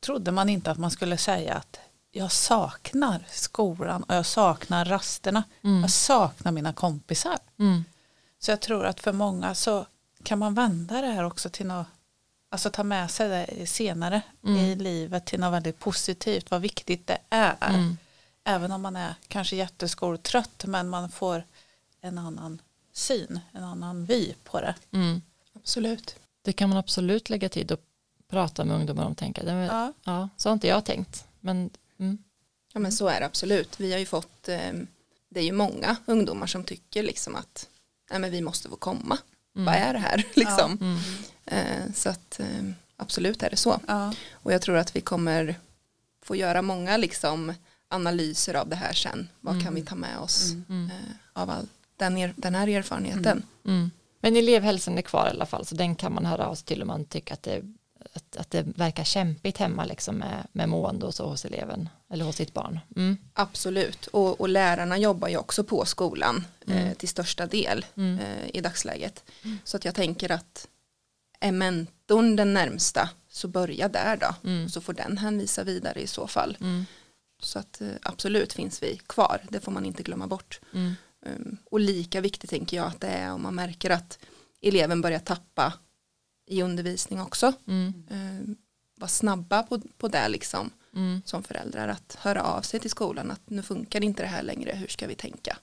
trodde 0.00 0.32
man 0.32 0.48
inte 0.48 0.70
att 0.70 0.78
man 0.78 0.90
skulle 0.90 1.16
säga 1.16 1.54
att 1.54 1.78
jag 2.10 2.32
saknar 2.32 3.26
skolan 3.30 4.02
och 4.02 4.14
jag 4.14 4.26
saknar 4.26 4.84
rasterna. 4.84 5.44
Mm. 5.62 5.80
Jag 5.80 5.90
saknar 5.90 6.52
mina 6.52 6.72
kompisar. 6.72 7.38
Mm. 7.58 7.84
Så 8.38 8.50
jag 8.50 8.60
tror 8.60 8.86
att 8.86 9.00
för 9.00 9.12
många 9.12 9.54
så 9.54 9.86
kan 10.22 10.38
man 10.38 10.54
vända 10.54 11.00
det 11.00 11.06
här 11.06 11.24
också 11.24 11.50
till 11.50 11.66
något, 11.66 11.86
alltså 12.50 12.70
ta 12.70 12.82
med 12.84 13.10
sig 13.10 13.28
det 13.28 13.66
senare 13.66 14.22
Mm. 14.44 14.56
i 14.56 14.74
livet 14.74 15.26
till 15.26 15.40
något 15.40 15.52
väldigt 15.52 15.78
positivt, 15.78 16.50
vad 16.50 16.60
viktigt 16.60 17.06
det 17.06 17.18
är. 17.30 17.56
Mm. 17.60 17.96
Även 18.44 18.72
om 18.72 18.82
man 18.82 18.96
är 18.96 19.14
kanske 19.28 19.56
jätteskoltrött 19.56 20.64
men 20.66 20.88
man 20.88 21.10
får 21.10 21.44
en 22.00 22.18
annan 22.18 22.58
syn, 22.96 23.40
en 23.52 23.64
annan 23.64 24.04
vy 24.04 24.32
på 24.44 24.60
det. 24.60 24.74
Mm. 24.90 25.22
Absolut. 25.52 26.16
Det 26.42 26.52
kan 26.52 26.68
man 26.68 26.78
absolut 26.78 27.30
lägga 27.30 27.48
tid 27.48 27.72
och 27.72 27.80
prata 28.28 28.64
med 28.64 28.76
ungdomar 28.76 29.04
om. 29.06 29.14
Tänka. 29.14 29.42
Ja. 29.66 29.92
Ja. 30.04 30.28
så 30.36 30.48
har 30.48 30.52
inte 30.54 30.66
jag 30.66 30.84
tänkt. 30.84 31.24
Men, 31.40 31.70
mm. 31.98 32.18
Ja 32.72 32.80
men 32.80 32.92
så 32.92 33.08
är 33.08 33.20
det 33.20 33.26
absolut. 33.26 33.80
Vi 33.80 33.92
har 33.92 33.98
ju 33.98 34.06
fått, 34.06 34.48
eh, 34.48 34.72
det 35.28 35.40
är 35.40 35.44
ju 35.44 35.52
många 35.52 35.96
ungdomar 36.06 36.46
som 36.46 36.64
tycker 36.64 37.02
liksom 37.02 37.34
att 37.36 37.68
nej 38.10 38.18
men 38.20 38.30
vi 38.30 38.40
måste 38.42 38.68
få 38.68 38.76
komma. 38.76 39.18
Mm. 39.56 39.64
Vad 39.66 39.74
är 39.74 39.92
det 39.92 39.98
här 39.98 40.24
liksom? 40.34 40.78
Mm. 40.80 40.98
Eh, 41.46 41.92
så 41.94 42.08
att 42.08 42.40
eh, 42.40 42.70
absolut 42.96 43.42
är 43.42 43.50
det 43.50 43.56
så. 43.56 43.80
Ja. 43.86 44.12
Och 44.32 44.52
jag 44.52 44.62
tror 44.62 44.76
att 44.76 44.96
vi 44.96 45.00
kommer 45.00 45.54
få 46.22 46.36
göra 46.36 46.62
många 46.62 46.96
liksom 46.96 47.54
analyser 47.88 48.54
av 48.54 48.68
det 48.68 48.76
här 48.76 48.92
sen. 48.92 49.28
Vad 49.40 49.54
Mm. 49.54 49.64
kan 49.64 49.74
vi 49.74 49.82
ta 49.82 49.94
med 49.94 50.18
oss 50.18 50.52
Mm. 50.68 50.90
eh, 50.90 51.12
av 51.32 51.50
all 51.50 51.66
den, 51.96 52.18
er, 52.18 52.34
den 52.36 52.54
här 52.54 52.68
erfarenheten? 52.68 53.42
Mm. 53.66 53.90
Men 54.20 54.36
elevhälsan 54.36 54.98
är 54.98 55.02
kvar 55.02 55.26
i 55.26 55.30
alla 55.30 55.46
fall 55.46 55.66
så 55.66 55.74
den 55.74 55.94
kan 55.96 56.14
man 56.14 56.26
höra 56.26 56.46
av 56.46 56.54
sig 56.54 56.66
till 56.66 56.82
om 56.82 56.88
man 56.88 57.04
tycker 57.04 57.34
att 57.34 57.42
det, 57.42 57.62
att, 58.14 58.36
att 58.36 58.50
det 58.50 58.62
verkar 58.62 59.04
kämpigt 59.04 59.56
hemma 59.58 59.84
liksom 59.84 60.16
med, 60.16 60.46
med 60.52 60.68
mående 60.68 61.06
och 61.06 61.14
så 61.14 61.28
hos 61.28 61.44
eleven 61.44 61.88
eller 62.10 62.24
hos 62.24 62.36
sitt 62.36 62.54
barn. 62.54 62.80
Mm. 62.96 63.16
Absolut, 63.32 64.06
och, 64.06 64.40
och 64.40 64.48
lärarna 64.48 64.98
jobbar 64.98 65.28
ju 65.28 65.36
också 65.36 65.64
på 65.64 65.84
skolan 65.84 66.44
Mm. 66.68 66.86
eh, 66.86 66.94
till 66.94 67.08
största 67.08 67.46
del 67.46 67.86
Mm. 67.96 68.18
eh, 68.18 68.50
i 68.56 68.60
dagsläget. 68.60 69.24
Så 69.64 69.76
att 69.76 69.84
jag 69.84 69.94
tänker 69.94 70.30
att 70.32 70.68
är 71.40 71.52
mentorn 71.52 72.36
den 72.36 72.54
närmsta 72.54 73.10
så 73.28 73.48
börja 73.48 73.88
där 73.88 74.16
då. 74.16 74.48
Mm. 74.50 74.68
Så 74.68 74.80
får 74.80 74.92
den 74.92 75.18
hänvisa 75.18 75.64
vidare 75.64 76.00
i 76.00 76.06
så 76.06 76.26
fall. 76.26 76.56
Mm. 76.60 76.86
Så 77.42 77.58
att 77.58 77.80
eh, 77.80 77.88
absolut 78.02 78.52
finns 78.52 78.82
vi 78.82 79.00
kvar, 79.06 79.40
det 79.48 79.60
får 79.60 79.72
man 79.72 79.84
inte 79.84 80.02
glömma 80.02 80.26
bort. 80.26 80.60
Mm. 80.74 80.94
Um, 81.26 81.56
och 81.70 81.80
lika 81.80 82.20
viktigt 82.20 82.50
tänker 82.50 82.76
jag 82.76 82.86
att 82.86 83.00
det 83.00 83.06
är 83.08 83.32
om 83.32 83.42
man 83.42 83.54
märker 83.54 83.90
att 83.90 84.18
eleven 84.62 85.00
börjar 85.00 85.18
tappa 85.18 85.72
i 86.46 86.62
undervisning 86.62 87.20
också. 87.20 87.52
Mm. 87.66 87.92
Um, 88.10 88.56
var 88.98 89.08
snabba 89.08 89.62
på, 89.62 89.80
på 89.98 90.08
det 90.08 90.28
liksom 90.28 90.70
Mm. 90.96 91.22
som 91.24 91.42
föräldrar 91.42 91.88
att 91.88 92.16
höra 92.20 92.42
av 92.42 92.62
sig 92.62 92.80
till 92.80 92.90
skolan 92.90 93.30
att 93.30 93.50
nu 93.50 93.62
funkar 93.62 94.04
inte 94.04 94.22
det 94.22 94.28
här 94.28 94.42
längre, 94.42 94.72
hur 94.72 94.86
ska 94.86 95.06
vi 95.06 95.14
tänka? 95.14 95.56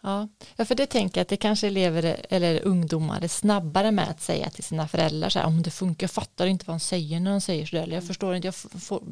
Ja. 0.00 0.28
för 0.56 0.74
det 0.74 0.86
tänker 0.86 1.20
jag 1.20 1.22
att 1.22 1.28
det 1.28 1.36
kanske 1.36 1.66
elever 1.66 2.26
eller 2.30 2.60
ungdomar 2.60 3.20
är 3.24 3.28
snabbare 3.28 3.90
med 3.90 4.08
att 4.08 4.22
säga 4.22 4.50
till 4.50 4.64
sina 4.64 4.88
föräldrar 4.88 5.28
så 5.28 5.38
här, 5.38 5.46
om 5.46 5.62
det 5.62 5.70
funkar, 5.70 6.04
jag 6.04 6.10
fattar 6.10 6.46
inte 6.46 6.64
vad 6.66 6.74
de 6.74 6.80
säger 6.80 7.20
när 7.20 7.30
de 7.30 7.40
säger 7.40 7.66
så 7.66 7.76
där, 7.76 7.82
eller 7.82 7.94
jag 7.94 8.06
förstår 8.06 8.34
inte, 8.34 8.48
jag 8.48 8.54
får, 8.54 9.02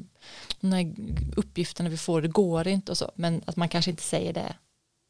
de 0.60 0.72
här 0.72 0.94
uppgifterna 1.36 1.88
vi 1.88 1.96
får, 1.96 2.22
det 2.22 2.28
går 2.28 2.68
inte 2.68 2.92
och 2.92 2.98
så, 2.98 3.12
men 3.14 3.42
att 3.46 3.56
man 3.56 3.68
kanske 3.68 3.90
inte 3.90 4.02
säger 4.02 4.32
det 4.32 4.54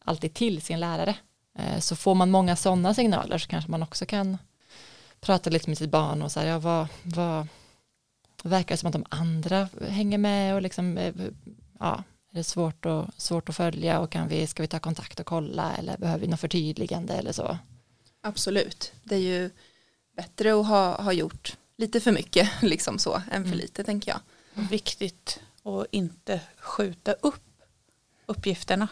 alltid 0.04 0.34
till 0.34 0.62
sin 0.62 0.80
lärare. 0.80 1.16
Eh, 1.58 1.78
Så 1.80 1.96
får 1.96 2.14
man 2.14 2.30
många 2.30 2.56
sådana 2.56 2.94
signaler 2.94 3.38
så 3.38 3.48
kanske 3.48 3.70
man 3.70 3.82
också 3.82 4.06
kan 4.06 4.38
prata 5.20 5.50
lite 5.50 5.70
med 5.70 5.78
sitt 5.78 5.90
barn 5.90 6.22
och 6.22 6.32
säga, 6.32 6.52
ja, 6.52 6.58
vad, 6.58 6.86
vad 7.02 7.46
verkar 8.42 8.74
det 8.74 8.76
som 8.78 8.86
att 8.86 8.92
de 8.92 9.04
andra 9.08 9.68
hänger 9.88 10.18
med 10.18 10.54
och 10.54 10.62
liksom, 10.62 10.98
eh, 10.98 11.14
ja, 11.80 12.04
är 12.32 12.36
det 12.36 12.44
svårt 12.44 12.86
att, 12.86 13.20
svårt 13.20 13.48
att 13.48 13.56
följa 13.56 14.00
och 14.00 14.10
kan 14.10 14.28
vi, 14.28 14.46
ska 14.46 14.62
vi 14.62 14.66
ta 14.68 14.78
kontakt 14.78 15.20
och 15.20 15.26
kolla 15.26 15.74
eller 15.76 15.96
behöver 15.98 16.20
vi 16.20 16.26
något 16.26 16.40
förtydligande 16.40 17.14
eller 17.14 17.32
så. 17.32 17.58
Absolut, 18.20 18.92
det 19.04 19.14
är 19.14 19.18
ju 19.20 19.50
bättre 20.16 20.60
att 20.60 20.66
ha, 20.66 21.02
ha 21.02 21.12
gjort 21.12 21.56
lite 21.76 22.00
för 22.00 22.12
mycket 22.12 22.50
liksom 22.62 22.98
så 22.98 23.14
än 23.14 23.22
för 23.30 23.38
Mm. 23.38 23.58
lite 23.58 23.84
tänker 23.84 24.10
jag. 24.12 24.20
Viktigt 24.70 25.40
att 25.64 25.86
inte 25.90 26.40
skjuta 26.58 27.12
upp 27.12 27.42
uppgifterna. 28.26 28.88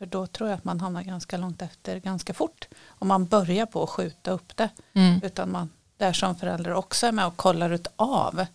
För 0.00 0.06
då 0.06 0.26
tror 0.26 0.48
jag 0.48 0.56
att 0.56 0.64
man 0.64 0.80
hamnar 0.80 1.02
ganska 1.02 1.36
långt 1.36 1.62
efter 1.62 1.98
ganska 1.98 2.34
fort. 2.34 2.68
Om 2.88 3.08
man 3.08 3.26
börjar 3.26 3.66
på 3.66 3.82
att 3.82 3.90
skjuta 3.90 4.30
upp 4.30 4.56
det. 4.56 4.68
Mm. 4.92 5.20
Utan 5.22 5.52
man 5.52 5.70
där 5.96 6.12
som 6.12 6.36
förälder 6.36 6.72
också 6.72 7.06
är 7.06 7.12
med 7.12 7.26
och 7.26 7.36
kollar 7.36 7.70
ut 7.70 7.86
av. 7.96 8.46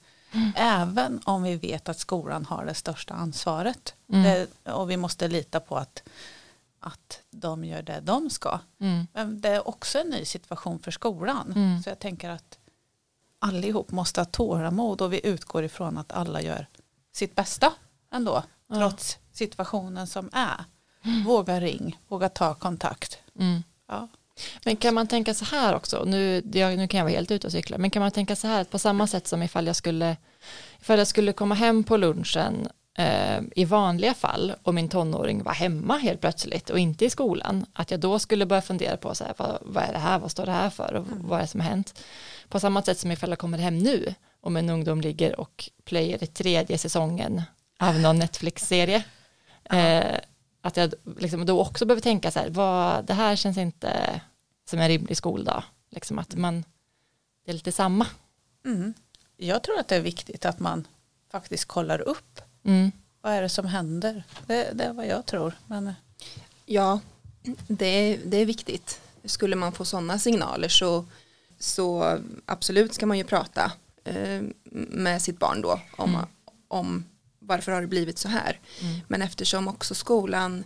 Även 0.55 1.21
om 1.23 1.43
vi 1.43 1.55
vet 1.55 1.89
att 1.89 1.99
skolan 1.99 2.45
har 2.45 2.65
det 2.65 2.73
största 2.73 3.13
ansvaret. 3.13 3.93
Mm. 4.09 4.23
Det, 4.23 4.71
och 4.71 4.89
vi 4.91 4.97
måste 4.97 5.27
lita 5.27 5.59
på 5.59 5.77
att, 5.77 6.03
att 6.79 7.21
de 7.31 7.65
gör 7.65 7.81
det 7.81 7.99
de 7.99 8.29
ska. 8.29 8.59
Mm. 8.79 9.07
Men 9.13 9.41
det 9.41 9.49
är 9.49 9.67
också 9.67 9.99
en 9.99 10.07
ny 10.07 10.25
situation 10.25 10.79
för 10.79 10.91
skolan. 10.91 11.53
Mm. 11.55 11.83
Så 11.83 11.89
jag 11.89 11.99
tänker 11.99 12.29
att 12.29 12.57
allihop 13.39 13.91
måste 13.91 14.19
ha 14.19 14.25
tålamod 14.25 15.01
och 15.01 15.13
vi 15.13 15.27
utgår 15.27 15.63
ifrån 15.63 15.97
att 15.97 16.11
alla 16.11 16.41
gör 16.41 16.67
sitt 17.13 17.35
bästa 17.35 17.73
ändå. 18.11 18.43
Ja. 18.67 18.75
Trots 18.75 19.17
situationen 19.31 20.07
som 20.07 20.29
är. 20.33 20.65
Våga 21.25 21.59
ring, 21.59 21.97
våga 22.07 22.29
ta 22.29 22.53
kontakt. 22.53 23.17
Mm. 23.39 23.63
Ja. 23.87 24.07
Men 24.63 24.75
kan 24.75 24.93
man 24.93 25.07
tänka 25.07 25.33
så 25.33 25.45
här 25.45 25.75
också, 25.75 26.03
nu, 26.03 26.43
jag, 26.53 26.77
nu 26.77 26.87
kan 26.87 26.97
jag 26.97 27.05
vara 27.05 27.15
helt 27.15 27.31
ute 27.31 27.47
och 27.47 27.53
cykla, 27.53 27.77
men 27.77 27.89
kan 27.89 28.01
man 28.01 28.11
tänka 28.11 28.35
så 28.35 28.47
här 28.47 28.61
att 28.61 28.71
på 28.71 28.79
samma 28.79 29.07
sätt 29.07 29.27
som 29.27 29.43
ifall 29.43 29.67
jag 29.67 29.75
skulle, 29.75 30.17
ifall 30.81 30.97
jag 30.97 31.07
skulle 31.07 31.33
komma 31.33 31.55
hem 31.55 31.83
på 31.83 31.97
lunchen 31.97 32.67
eh, 32.97 33.41
i 33.55 33.65
vanliga 33.65 34.13
fall 34.13 34.53
och 34.63 34.73
min 34.73 34.89
tonåring 34.89 35.43
var 35.43 35.53
hemma 35.53 35.97
helt 35.97 36.21
plötsligt 36.21 36.69
och 36.69 36.79
inte 36.79 37.05
i 37.05 37.09
skolan, 37.09 37.65
att 37.73 37.91
jag 37.91 37.99
då 37.99 38.19
skulle 38.19 38.45
börja 38.45 38.61
fundera 38.61 38.97
på 38.97 39.15
så 39.15 39.23
här, 39.23 39.33
vad, 39.37 39.57
vad 39.61 39.83
är 39.83 39.93
det 39.93 39.99
här, 39.99 40.19
vad 40.19 40.31
står 40.31 40.45
det 40.45 40.51
här 40.51 40.69
för 40.69 40.93
och 40.93 41.05
vad 41.07 41.39
är 41.39 41.43
det 41.43 41.47
som 41.47 41.59
har 41.59 41.69
hänt. 41.69 41.99
På 42.49 42.59
samma 42.59 42.81
sätt 42.81 42.99
som 42.99 43.11
ifall 43.11 43.29
jag 43.29 43.39
kommer 43.39 43.57
hem 43.57 43.77
nu 43.77 44.13
om 44.41 44.57
en 44.57 44.69
ungdom 44.69 45.01
ligger 45.01 45.39
och 45.39 45.69
plöjer 45.85 46.23
i 46.23 46.27
tredje 46.27 46.77
säsongen 46.77 47.41
av 47.79 47.99
någon 47.99 48.19
Netflix-serie. 48.19 49.03
Eh, 49.63 50.19
att 50.67 50.77
jag 50.77 50.93
liksom 51.19 51.45
då 51.45 51.61
också 51.61 51.85
behöver 51.85 52.01
tänka 52.01 52.31
så 52.31 52.39
här, 52.39 52.49
vad, 52.49 53.05
det 53.05 53.13
här 53.13 53.35
känns 53.35 53.57
inte 53.57 54.21
som 54.69 54.79
en 54.79 54.87
rimlig 54.87 55.17
skoldag. 55.17 55.63
Liksom 55.89 56.19
att 56.19 56.35
man, 56.35 56.63
det 57.45 57.51
är 57.51 57.53
lite 57.53 57.71
samma. 57.71 58.07
Mm. 58.65 58.93
Jag 59.37 59.63
tror 59.63 59.79
att 59.79 59.87
det 59.87 59.95
är 59.95 60.01
viktigt 60.01 60.45
att 60.45 60.59
man 60.59 60.87
faktiskt 61.31 61.65
kollar 61.65 62.01
upp. 62.01 62.41
Mm. 62.63 62.91
Vad 63.21 63.33
är 63.33 63.41
det 63.41 63.49
som 63.49 63.65
händer? 63.65 64.23
Det, 64.45 64.71
det 64.73 64.83
är 64.83 64.93
vad 64.93 65.07
jag 65.07 65.25
tror. 65.25 65.53
Men 65.67 65.93
Ja, 66.65 66.99
det 67.67 67.85
är, 67.85 68.19
det 68.25 68.37
är 68.37 68.45
viktigt. 68.45 69.01
Skulle 69.25 69.55
man 69.55 69.71
få 69.71 69.85
sådana 69.85 70.19
signaler 70.19 70.69
så, 70.69 71.05
så 71.59 72.17
absolut 72.45 72.93
ska 72.93 73.05
man 73.05 73.17
ju 73.17 73.23
prata 73.23 73.71
eh, 74.03 74.41
med 74.89 75.21
sitt 75.21 75.39
barn 75.39 75.61
då 75.61 75.79
om, 75.97 76.09
Mm. 76.15 76.25
om 76.67 77.05
varför 77.45 77.71
har 77.71 77.81
det 77.81 77.87
blivit 77.87 78.17
så 78.19 78.27
här. 78.27 78.59
Mm. 78.81 78.95
Men 79.07 79.21
eftersom 79.21 79.67
också 79.67 79.95
skolan 79.95 80.63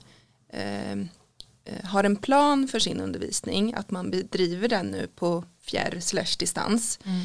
eh, 0.54 0.92
eh, 0.92 1.84
har 1.84 2.04
en 2.04 2.16
plan 2.16 2.68
för 2.68 2.80
sin 2.80 3.00
undervisning, 3.02 3.74
att 3.74 3.92
man 3.92 4.12
bedriver 4.12 4.68
den 4.68 4.86
nu 4.88 5.08
på 5.16 5.44
fjärr 5.62 6.00
slash 6.00 6.36
distans, 6.40 7.00
Mm. 7.04 7.22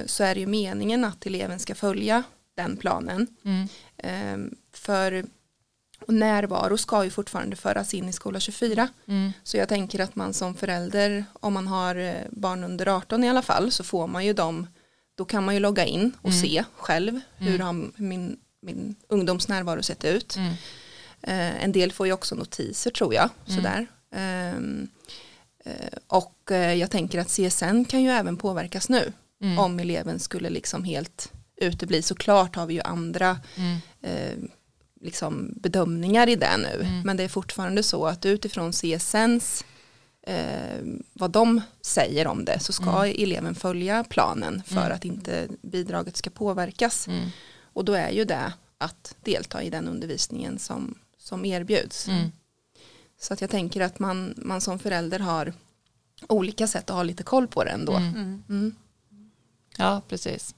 eh, 0.00 0.06
så 0.06 0.24
är 0.24 0.34
det 0.34 0.40
ju 0.40 0.46
meningen 0.46 1.04
att 1.04 1.26
eleven 1.26 1.58
ska 1.58 1.74
följa 1.74 2.22
den 2.56 2.76
planen. 2.76 3.26
Mm. 3.44 3.68
Eh, 3.96 4.56
för 4.72 5.24
och 6.00 6.14
närvaro 6.14 6.76
ska 6.78 7.04
ju 7.04 7.10
fortfarande 7.10 7.56
föras 7.56 7.94
in 7.94 8.08
i 8.08 8.12
skola 8.12 8.40
24. 8.40 8.88
Mm. 9.06 9.32
Så 9.42 9.56
jag 9.56 9.68
tänker 9.68 10.00
att 10.00 10.16
man 10.16 10.34
som 10.34 10.54
förälder, 10.54 11.24
om 11.40 11.52
man 11.52 11.66
har 11.66 11.96
eh, 11.96 12.14
barn 12.30 12.64
under 12.64 12.86
18 12.96 13.24
i 13.24 13.28
alla 13.28 13.42
fall, 13.42 13.72
så 13.72 13.84
får 13.84 14.06
man 14.06 14.26
ju 14.26 14.32
dem, 14.32 14.66
då 15.14 15.24
kan 15.24 15.44
man 15.44 15.54
ju 15.54 15.60
logga 15.60 15.84
in 15.84 16.12
och 16.22 16.30
Mm. 16.30 16.40
se 16.42 16.64
själv 16.76 17.20
hur 17.36 17.54
Mm. 17.60 17.66
har 17.66 17.90
min, 18.02 18.36
min 18.62 18.94
ungdoms 19.08 19.48
närvaro 19.48 19.82
sett 19.82 20.04
ut. 20.04 20.36
Mm. 20.36 20.52
Eh, 21.22 21.64
en 21.64 21.72
del 21.72 21.92
får 21.92 22.06
ju 22.06 22.12
också 22.12 22.34
notiser 22.34 22.90
tror 22.90 23.14
jag. 23.14 23.28
Mm. 23.48 23.56
Sådär. 23.56 23.86
Ehm, 24.14 24.88
eh, 25.64 25.98
och 26.06 26.50
eh, 26.50 26.74
jag 26.74 26.90
tänker 26.90 27.18
att 27.20 27.28
CSN 27.28 27.84
kan 27.84 28.02
ju 28.02 28.10
även 28.10 28.36
påverkas 28.36 28.88
nu. 28.88 29.12
Mm. 29.42 29.58
Om 29.58 29.80
eleven 29.80 30.18
skulle 30.18 30.50
liksom 30.50 30.84
helt 30.84 31.32
utebli. 31.56 32.02
Såklart 32.02 32.56
har 32.56 32.66
vi 32.66 32.74
ju 32.74 32.80
andra 32.80 33.38
Mm. 33.56 33.78
eh, 34.02 34.48
liksom 35.00 35.52
bedömningar 35.56 36.28
i 36.28 36.36
det 36.36 36.56
nu. 36.56 36.80
Mm. 36.86 37.00
Men 37.04 37.16
det 37.16 37.22
är 37.22 37.28
fortfarande 37.28 37.82
så 37.82 38.06
att 38.06 38.26
utifrån 38.26 38.72
CSNs 38.72 39.64
eh, 40.26 40.82
vad 41.12 41.30
de 41.30 41.60
säger 41.80 42.26
om 42.26 42.44
det 42.44 42.60
så 42.60 42.72
ska 42.72 43.06
eleven 43.06 43.54
följa 43.54 44.04
planen 44.04 44.62
för 44.66 44.76
Mm. 44.80 44.92
att 44.92 45.04
inte 45.04 45.48
bidraget 45.62 46.16
ska 46.16 46.30
påverkas. 46.30 47.08
Och 47.76 47.84
då 47.84 47.92
är 47.92 48.10
ju 48.10 48.24
det 48.24 48.52
att 48.78 49.16
delta 49.22 49.62
i 49.62 49.70
den 49.70 49.88
undervisningen 49.88 50.58
som, 50.58 50.94
som 51.18 51.44
erbjuds. 51.44 52.08
Mm. 52.08 52.32
Så 53.18 53.34
att 53.34 53.40
jag 53.40 53.50
tänker 53.50 53.80
att 53.80 53.98
man, 53.98 54.34
man 54.36 54.60
som 54.60 54.78
förälder 54.78 55.18
har 55.18 55.52
olika 56.28 56.66
sätt 56.66 56.90
att 56.90 56.96
ha 56.96 57.02
lite 57.02 57.22
koll 57.22 57.48
på 57.48 57.64
det 57.64 57.70
ändå. 57.70 57.92
Mm. 57.92 58.14
Mm. 58.14 58.42
Mm. 58.48 58.74
Ja, 59.76 60.02
precis. 60.08 60.54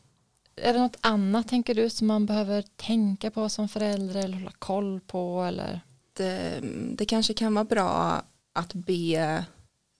Är 0.56 0.72
det 0.72 0.78
något 0.78 0.96
annat 1.00 1.48
tänker 1.48 1.74
du 1.74 1.90
som 1.90 2.06
man 2.06 2.26
behöver 2.26 2.62
tänka 2.76 3.30
på 3.30 3.48
som 3.48 3.68
förälder 3.68 4.24
eller 4.24 4.36
hålla 4.38 4.52
koll 4.58 5.00
på 5.00 5.42
eller? 5.42 5.80
Det, 6.12 6.60
det 6.92 7.04
kanske 7.04 7.34
kan 7.34 7.54
vara 7.54 7.64
bra 7.64 8.22
att 8.52 8.74
be 8.74 9.44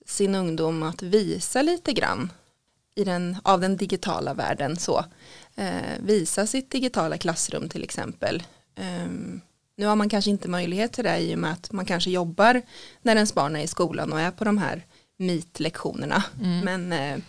sin 0.05 0.35
ungdom 0.35 0.83
att 0.83 1.01
visa 1.01 1.61
lite 1.61 1.93
grann 1.93 2.31
i 2.95 3.03
den, 3.03 3.37
av 3.43 3.61
den 3.61 3.77
digitala 3.77 4.33
världen 4.33 4.77
så. 4.77 5.05
Eh, 5.59 5.97
visa 5.99 6.47
sitt 6.47 6.71
digitala 6.71 7.17
klassrum 7.17 7.69
till 7.69 7.83
exempel. 7.83 8.43
Ehm, 8.75 9.41
nu 9.77 9.85
har 9.85 9.95
man 9.95 10.09
kanske 10.09 10.31
inte 10.31 10.47
möjlighet 10.47 10.93
till 10.93 11.03
det 11.03 11.19
i 11.19 11.35
och 11.35 11.39
med 11.39 11.51
att 11.51 11.71
man 11.71 11.85
kanske 11.85 12.09
jobbar 12.09 12.61
när 13.01 13.15
ens 13.15 13.33
barn 13.33 13.55
är 13.55 13.63
i 13.63 13.67
skolan 13.67 14.13
och 14.13 14.19
är 14.19 14.31
på 14.31 14.43
de 14.43 14.57
här 14.57 14.85
MIT-lektionerna. 15.17 16.23
Mm. 16.41 16.59
Men 16.59 16.93
eh, 16.93 17.23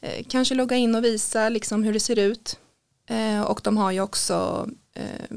eh, 0.00 0.24
kanske 0.28 0.54
logga 0.54 0.76
in 0.76 0.94
och 0.94 1.04
visa 1.04 1.48
liksom 1.48 1.82
hur 1.84 1.92
det 1.92 2.00
ser 2.00 2.18
ut. 2.18 2.58
Och 3.46 3.60
de 3.64 3.76
har 3.76 3.90
ju 3.90 4.00
också 4.00 4.68
eh, 4.94 5.36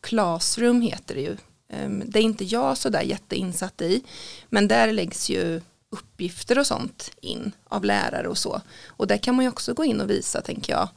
Classroom 0.00 0.80
heter 0.80 1.14
det 1.14 1.20
ju. 1.20 1.36
Eh, 1.72 1.90
det 1.90 2.18
är 2.18 2.22
inte 2.22 2.44
jag 2.44 2.78
så 2.78 2.88
där 2.88 3.02
jätteinsatt 3.02 3.82
i. 3.82 4.02
Men 4.48 4.68
där 4.68 4.92
läggs 4.92 5.30
ju 5.30 5.60
uppgifter 5.90 6.58
och 6.58 6.66
sånt 6.66 7.10
in 7.20 7.52
av 7.64 7.84
lärare 7.84 8.28
och 8.28 8.38
så. 8.38 8.60
Och 8.86 9.06
där 9.06 9.16
kan 9.16 9.34
man 9.34 9.44
ju 9.44 9.48
också 9.48 9.74
gå 9.74 9.84
in 9.84 10.00
och 10.00 10.10
visa 10.10 10.40
tänker 10.40 10.72
jag. 10.72 10.88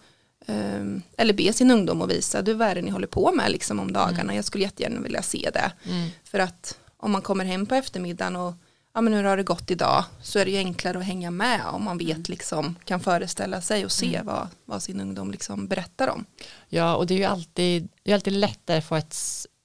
Eh, 0.48 0.86
eller 1.18 1.34
be 1.34 1.54
sin 1.54 1.72
ungdom 1.72 2.02
att 2.02 2.10
visa, 2.10 2.42
du 2.42 2.54
vad 2.54 2.68
är 2.68 2.76
det 2.76 2.82
ni 2.82 2.92
håller 2.92 3.08
på 3.08 3.32
med 3.32 3.52
liksom 3.52 3.80
om 3.80 3.94
dagarna. 3.94 4.36
Jag 4.36 4.46
skulle 4.46 4.64
jättegärna 4.64 5.00
vilja 5.00 5.22
se 5.22 5.50
det. 5.54 5.72
Mm. 5.86 6.10
För 6.24 6.40
att 6.40 6.78
om 6.98 7.12
man 7.12 7.22
kommer 7.22 7.46
hem 7.46 7.66
på 7.66 7.76
eftermiddagen 7.76 8.36
och 8.36 8.54
ja 8.94 9.02
men 9.02 9.14
hur 9.14 9.24
har 9.24 9.38
det 9.38 9.44
gått 9.44 9.72
idag 9.72 10.04
så 10.22 10.40
är 10.40 10.46
det 10.46 10.52
ju 10.52 10.58
enklare 10.58 10.98
att 10.98 11.06
hänga 11.06 11.32
med 11.32 11.62
om 11.66 11.84
man 11.84 11.98
vet 11.98 12.30
liksom 12.30 12.76
kan 12.86 13.00
föreställa 13.00 13.62
sig 13.62 13.86
och 13.86 13.92
se 13.92 14.22
vad, 14.24 14.48
vad 14.66 14.84
sin 14.84 15.02
ungdom 15.02 15.32
liksom 15.32 15.68
berättar 15.68 16.08
om. 16.08 16.26
Ja, 16.70 16.96
och 16.96 17.08
det 17.08 17.14
är 17.14 17.18
ju 17.18 17.24
alltid, 17.24 17.88
det 18.04 18.12
är 18.12 18.16
alltid 18.16 18.34
lättare 18.34 18.78
att 18.78 18.86
få 18.86 18.96
ett 18.96 19.16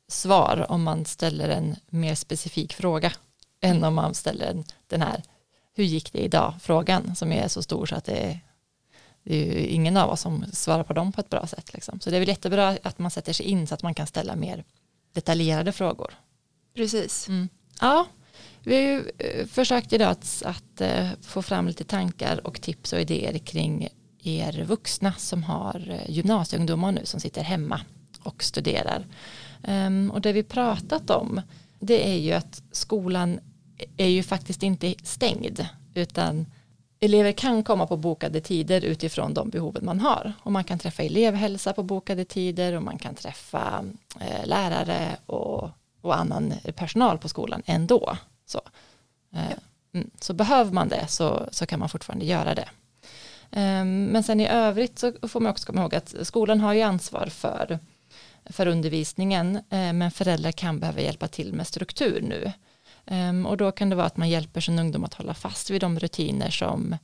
svar 0.08 0.66
om 0.68 0.82
man 0.82 1.04
ställer 1.04 1.48
en 1.48 1.76
mer 1.88 2.14
specifik 2.14 2.74
fråga 2.74 3.12
än 3.60 3.84
om 3.84 3.94
man 3.94 4.14
ställer 4.14 4.46
en, 4.46 4.64
den 4.86 5.02
här 5.02 5.22
hur 5.74 5.84
gick 5.84 6.12
det 6.12 6.18
idag 6.18 6.54
frågan 6.60 7.16
som 7.16 7.32
är 7.32 7.48
så 7.48 7.62
stor 7.62 7.86
så 7.86 7.94
att 7.94 8.04
det 8.04 8.40
det 9.26 9.34
är 9.34 9.58
ju 9.58 9.66
ingen 9.66 9.96
av 9.96 10.10
oss 10.10 10.20
som 10.20 10.44
svarar 10.52 10.84
på 10.84 10.92
dem 10.92 11.12
på 11.12 11.20
ett 11.20 11.30
bra 11.30 11.46
sätt. 11.46 11.74
Liksom. 11.74 12.00
Så 12.00 12.10
det 12.10 12.16
är 12.16 12.20
väl 12.20 12.28
jättebra 12.28 12.78
att 12.82 12.98
man 12.98 13.10
sätter 13.10 13.32
sig 13.32 13.46
in 13.46 13.66
så 13.66 13.74
att 13.74 13.82
man 13.82 13.94
kan 13.94 14.06
ställa 14.06 14.36
mer 14.36 14.64
detaljerade 15.12 15.72
frågor. 15.72 16.14
Precis. 16.74 17.28
Mm. 17.28 17.48
Ja, 17.80 18.06
vi 18.62 18.74
har 18.74 18.82
ju 18.82 19.10
eh, 19.18 19.46
försökt 19.46 19.92
idag 19.92 20.10
att, 20.10 20.42
att 20.44 20.80
eh, 20.80 21.08
få 21.22 21.42
fram 21.42 21.66
lite 21.66 21.84
tankar 21.84 22.46
och 22.46 22.60
tips 22.60 22.92
och 22.92 23.00
idéer 23.00 23.38
kring 23.38 23.88
er 24.22 24.64
vuxna 24.64 25.12
som 25.12 25.42
har 25.42 25.90
eh, 25.90 26.10
gymnasieungdomar 26.10 26.92
nu 26.92 27.00
som 27.04 27.20
sitter 27.20 27.42
hemma 27.42 27.80
och 28.22 28.44
studerar. 28.44 29.06
Ehm, 29.62 30.10
och 30.10 30.20
det 30.20 30.32
vi 30.32 30.42
pratat 30.42 31.10
om 31.10 31.40
det 31.78 32.08
är 32.08 32.18
ju 32.18 32.32
att 32.32 32.62
skolan 32.72 33.40
är 33.96 34.08
ju 34.08 34.22
faktiskt 34.22 34.62
inte 34.62 34.94
stängd 35.02 35.66
utan 35.94 36.46
elever 37.00 37.32
kan 37.32 37.62
komma 37.62 37.87
på 37.87 37.96
bokade 37.96 38.40
tider 38.40 38.85
utifrån 38.85 39.35
de 39.35 39.50
behoven 39.50 39.85
man 39.85 40.00
har 40.00 40.32
och 40.42 40.52
man 40.52 40.64
kan 40.64 40.78
träffa 40.78 41.02
elevhälsa 41.02 41.72
på 41.72 41.82
bokade 41.82 42.24
tider 42.24 42.72
och 42.72 42.82
man 42.82 42.98
kan 42.98 43.14
träffa 43.14 43.85
eh, 44.20 44.46
lärare 44.46 45.16
och, 45.26 45.70
och 46.00 46.16
annan 46.16 46.52
personal 46.74 47.18
på 47.18 47.28
skolan 47.28 47.62
ändå. 47.66 48.16
Så, 48.46 48.61
eh, 49.35 49.59
mm, 49.94 50.11
så 50.20 50.35
behöver 50.35 50.72
man 50.72 50.88
det 50.88 51.06
så, 51.09 51.48
så 51.50 51.66
kan 51.66 51.78
man 51.78 51.88
fortfarande 51.88 52.24
göra 52.24 52.54
det. 52.54 52.68
Ehm, 53.50 54.04
Men 54.04 54.22
sen 54.22 54.40
i 54.40 54.48
övrigt 54.48 54.98
så 54.98 55.12
får 55.28 55.40
man 55.40 55.50
också 55.50 55.66
komma 55.66 55.80
ihåg 55.80 55.94
att 55.94 56.14
skolan 56.22 56.61
har 56.61 56.72
ju 56.72 56.82
ansvar 56.82 57.26
för, 57.26 57.78
för 58.44 58.66
undervisningen 58.66 59.56
eh, 59.56 59.92
men 59.92 60.11
föräldrar 60.11 60.52
kan 60.52 60.80
behöva 60.80 61.00
hjälpa 61.00 61.28
till 61.28 61.52
med 61.52 61.66
struktur 61.66 62.22
nu. 62.22 62.52
Ehm, 63.07 63.47
och 63.47 63.57
då 63.57 63.73
kan 63.73 63.90
det 63.90 63.97
vara 63.97 64.07
att 64.07 64.16
man 64.16 64.29
hjälper 64.29 64.61
sin 64.61 64.79
ungdom 64.79 65.05
att 65.05 65.14
hålla 65.14 65.35
fast 65.35 65.71
vid 65.71 65.81
de 65.81 65.99
rutiner 65.99 66.51
som, 66.51 66.97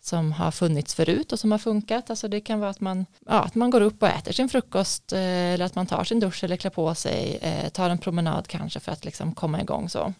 som 0.00 0.32
har 0.32 0.50
funnits 0.50 0.94
förut 0.94 1.32
och 1.32 1.38
som 1.38 1.50
har 1.52 1.58
funkat. 1.58 2.10
Alltså 2.10 2.28
det 2.28 2.40
kan 2.40 2.60
vara 2.60 2.70
att 2.70 2.80
man, 2.80 3.06
ja, 3.26 3.40
att 3.40 3.54
man 3.54 3.70
går 3.70 3.80
upp 3.80 4.02
och 4.02 4.08
äter 4.08 4.32
sin 4.32 4.48
frukost 4.48 5.12
eh, 5.12 5.20
eller 5.20 5.64
att 5.64 5.74
man 5.74 5.86
tar 5.86 6.04
sin 6.04 6.20
dusch 6.20 6.44
eller 6.44 6.56
klär 6.56 6.70
på 6.70 6.94
sig, 6.94 7.38
eh, 7.42 7.68
tar 7.68 7.90
en 7.90 7.98
promenad 7.98 8.48
kanske 8.48 8.80
för 8.80 8.92
att 8.92 9.04
liksom 9.04 9.34
komma 9.34 9.60
igång 9.60 9.88
så. 9.88 10.12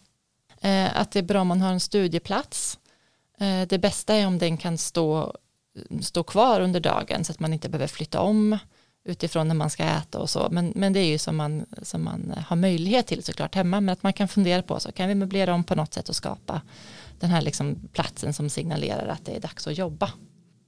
Eh, 0.61 1.01
Att 1.01 1.11
det 1.11 1.19
är 1.19 1.23
bra 1.23 1.41
om 1.41 1.49
man 1.49 1.61
har 1.61 1.73
en 1.73 1.81
studieplats. 1.81 2.79
Eh, 3.39 3.63
Det 3.69 3.79
bästa 3.79 4.15
är 4.15 4.27
om 4.27 4.39
den 4.39 4.57
kan 4.57 4.79
stå, 4.79 5.35
stå 6.01 6.23
kvar 6.23 6.61
under 6.61 6.81
dagen 6.81 7.25
så 7.25 7.33
att 7.33 7.41
man 7.41 7.53
inte 7.53 7.69
behöver 7.69 7.87
flytta 7.87 8.21
om 8.21 8.59
utifrån 9.09 9.49
när 9.49 9.55
man 9.55 9.71
ska 9.71 9.85
äta 9.85 10.19
och 10.19 10.31
så. 10.31 10.49
Men, 10.51 10.73
men 10.77 10.93
det 10.93 11.01
är 11.01 11.07
ju 11.07 11.19
som 11.19 11.37
man, 11.37 11.67
som 11.83 12.05
man 12.05 12.35
har 12.47 12.57
möjlighet 12.57 13.07
till 13.07 13.23
såklart 13.23 13.55
hemma. 13.55 13.81
Men 13.81 13.93
att 13.93 14.03
man 14.03 14.13
kan 14.13 14.29
fundera 14.29 14.63
på 14.63 14.81
så 14.81 14.93
kan 14.93 15.09
vi 15.09 15.15
möblera 15.15 15.55
om 15.55 15.65
på 15.65 15.75
något 15.75 15.95
sätt 15.95 16.09
och 16.09 16.17
skapa 16.17 16.61
den 17.21 17.31
här 17.31 17.43
liksom 17.43 17.77
platsen 17.93 18.35
som 18.35 18.51
signalerar 18.51 19.07
att 19.07 19.25
det 19.25 19.37
är 19.37 19.41
dags 19.41 19.67
att 19.67 19.79
jobba. 19.79 20.13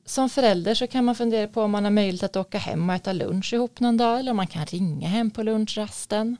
Som 0.05 0.31
förälder 0.31 0.75
så 0.75 0.87
kan 0.87 1.05
man 1.05 1.15
fundera 1.15 1.49
på 1.49 1.63
om 1.63 1.71
man 1.71 1.85
har 1.85 1.91
möjlighet 1.91 2.23
att 2.23 2.37
åka 2.37 2.59
hem 2.59 2.89
och 2.89 2.95
äta 2.95 3.13
lunch 3.13 3.55
ihop 3.55 3.81
någon 3.81 3.97
dag 3.97 4.19
eller 4.19 4.31
om 4.31 4.37
man 4.37 4.47
kan 4.47 4.67
ringa 4.67 5.09
hem 5.09 5.31
på 5.31 5.43
lunchrasten. 5.43 6.37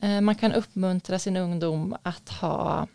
Eh, 0.00 0.20
man 0.20 0.34
kan 0.34 0.52
uppmuntra 0.52 1.18
sin 1.18 1.36
ungdom 1.36 1.96
att 2.02 2.28
ha 2.28 2.86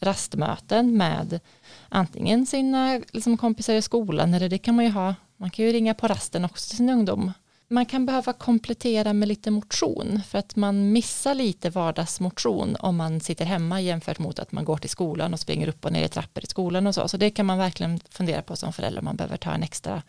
rastmöten 0.00 0.96
med 0.96 1.40
antingen 1.88 2.46
sina 2.46 3.00
liksom, 3.12 3.36
kompisar 3.36 3.74
i 3.74 3.82
skolan 3.82 4.34
eller 4.34 4.48
det 4.48 4.58
kan 4.58 4.74
man 4.74 4.84
ju 4.84 4.90
ha, 4.90 5.14
man 5.36 5.50
kan 5.50 5.64
ju 5.64 5.72
ringa 5.72 5.94
på 5.94 6.08
rasten 6.08 6.44
också 6.44 6.68
till 6.68 6.76
sin 6.76 6.90
ungdom. 6.90 7.32
Man 7.68 7.86
kan 7.86 8.06
behöva 8.06 8.32
komplettera 8.32 9.12
med 9.12 9.28
lite 9.28 9.50
motion 9.50 10.20
för 10.26 10.38
att 10.38 10.56
man 10.56 10.92
missar 10.92 11.34
lite 11.34 11.70
vardagsmotion 11.70 12.76
om 12.80 12.96
man 12.96 13.20
sitter 13.20 13.44
hemma 13.44 13.80
jämfört 13.80 14.18
mot 14.18 14.38
att 14.38 14.52
man 14.52 14.64
går 14.64 14.76
till 14.76 14.90
skolan 14.90 15.32
och 15.32 15.40
springer 15.40 15.68
upp 15.68 15.84
och 15.84 15.92
ner 15.92 16.04
i 16.04 16.08
trappor 16.08 16.44
i 16.44 16.46
skolan 16.46 16.86
och 16.86 16.94
så. 16.94 17.08
Så 17.08 17.16
det 17.16 17.30
kan 17.30 17.46
man 17.46 17.58
verkligen 17.58 18.00
fundera 18.10 18.42
på 18.42 18.56
som 18.56 18.72
förälder 18.72 18.98
om 18.98 19.04
man 19.04 19.16
behöver 19.16 19.36
ta 19.36 19.50
en 19.50 19.62
extra 19.62 20.02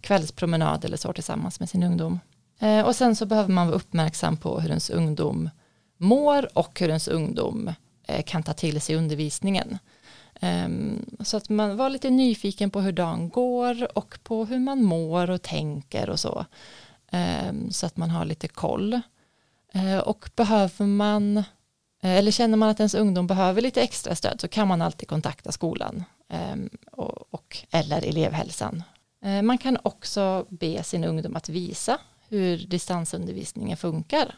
kvällspromenad 0.00 0.84
eller 0.84 0.96
så 0.96 1.12
tillsammans 1.12 1.60
med 1.60 1.70
sin 1.70 1.82
ungdom. 1.82 2.20
Eh, 2.58 2.80
och 2.86 2.96
sen 2.96 3.16
så 3.16 3.26
behöver 3.26 3.50
man 3.50 3.66
vara 3.66 3.76
uppmärksam 3.76 4.36
på 4.36 4.60
hur 4.60 4.68
ens 4.68 4.90
ungdom 4.90 5.50
mår 5.96 6.58
och 6.58 6.80
hur 6.80 6.88
ens 6.88 7.08
ungdom 7.08 7.72
eh, 8.08 8.22
kan 8.22 8.42
ta 8.42 8.52
till 8.52 8.80
sig 8.80 8.96
undervisningen. 8.96 9.78
Ehm, 10.40 11.04
så 11.20 11.36
att 11.36 11.48
man 11.48 11.76
var 11.76 11.90
lite 11.90 12.10
nyfiken 12.10 12.70
på 12.70 12.80
hur 12.80 12.92
dagen 12.92 13.28
går 13.28 13.98
och 13.98 14.18
på 14.22 14.44
hur 14.44 14.58
man 14.58 14.82
mår 14.82 15.30
och 15.30 15.42
tänker 15.42 16.10
och 16.10 16.20
så. 16.20 16.46
Ehm, 17.10 17.70
så 17.70 17.86
att 17.86 17.96
man 17.96 18.10
har 18.10 18.24
lite 18.24 18.48
koll. 18.48 19.00
Ehm, 19.72 20.00
och 20.00 20.30
behöver 20.36 20.86
man, 20.86 21.36
eh, 21.36 21.44
eller 22.00 22.30
känner 22.30 22.56
man 22.56 22.68
att 22.68 22.80
ens 22.80 22.94
ungdom 22.94 23.26
behöver 23.26 23.62
lite 23.62 23.82
extra 23.82 24.14
stöd 24.14 24.40
så 24.40 24.48
kan 24.48 24.68
man 24.68 24.82
alltid 24.82 25.08
kontakta 25.08 25.52
skolan 25.52 26.04
ehm, 26.28 26.68
och, 26.92 27.34
och 27.34 27.58
eller 27.70 28.06
elevhälsan. 28.06 28.82
Man 29.42 29.58
kan 29.58 29.78
också 29.82 30.46
be 30.48 30.82
sin 30.82 31.04
ungdom 31.04 31.36
att 31.36 31.48
visa 31.48 31.98
hur 32.28 32.58
distansundervisningen 32.58 33.76
funkar 33.76 34.34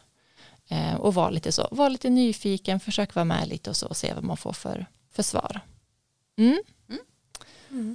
och 0.98 1.14
vara 1.14 1.30
lite 1.30 1.52
så, 1.52 1.68
var 1.70 1.90
lite 1.90 2.10
nyfiken, 2.10 2.80
försök 2.80 3.14
vara 3.14 3.24
med 3.24 3.48
lite 3.48 3.70
och 3.70 3.76
så 3.76 3.86
och 3.86 3.96
se 3.96 4.14
vad 4.14 4.24
man 4.24 4.36
får 4.36 4.52
för, 4.52 4.86
för 5.12 5.22
svar. 5.22 5.60
Mm. 6.38 6.58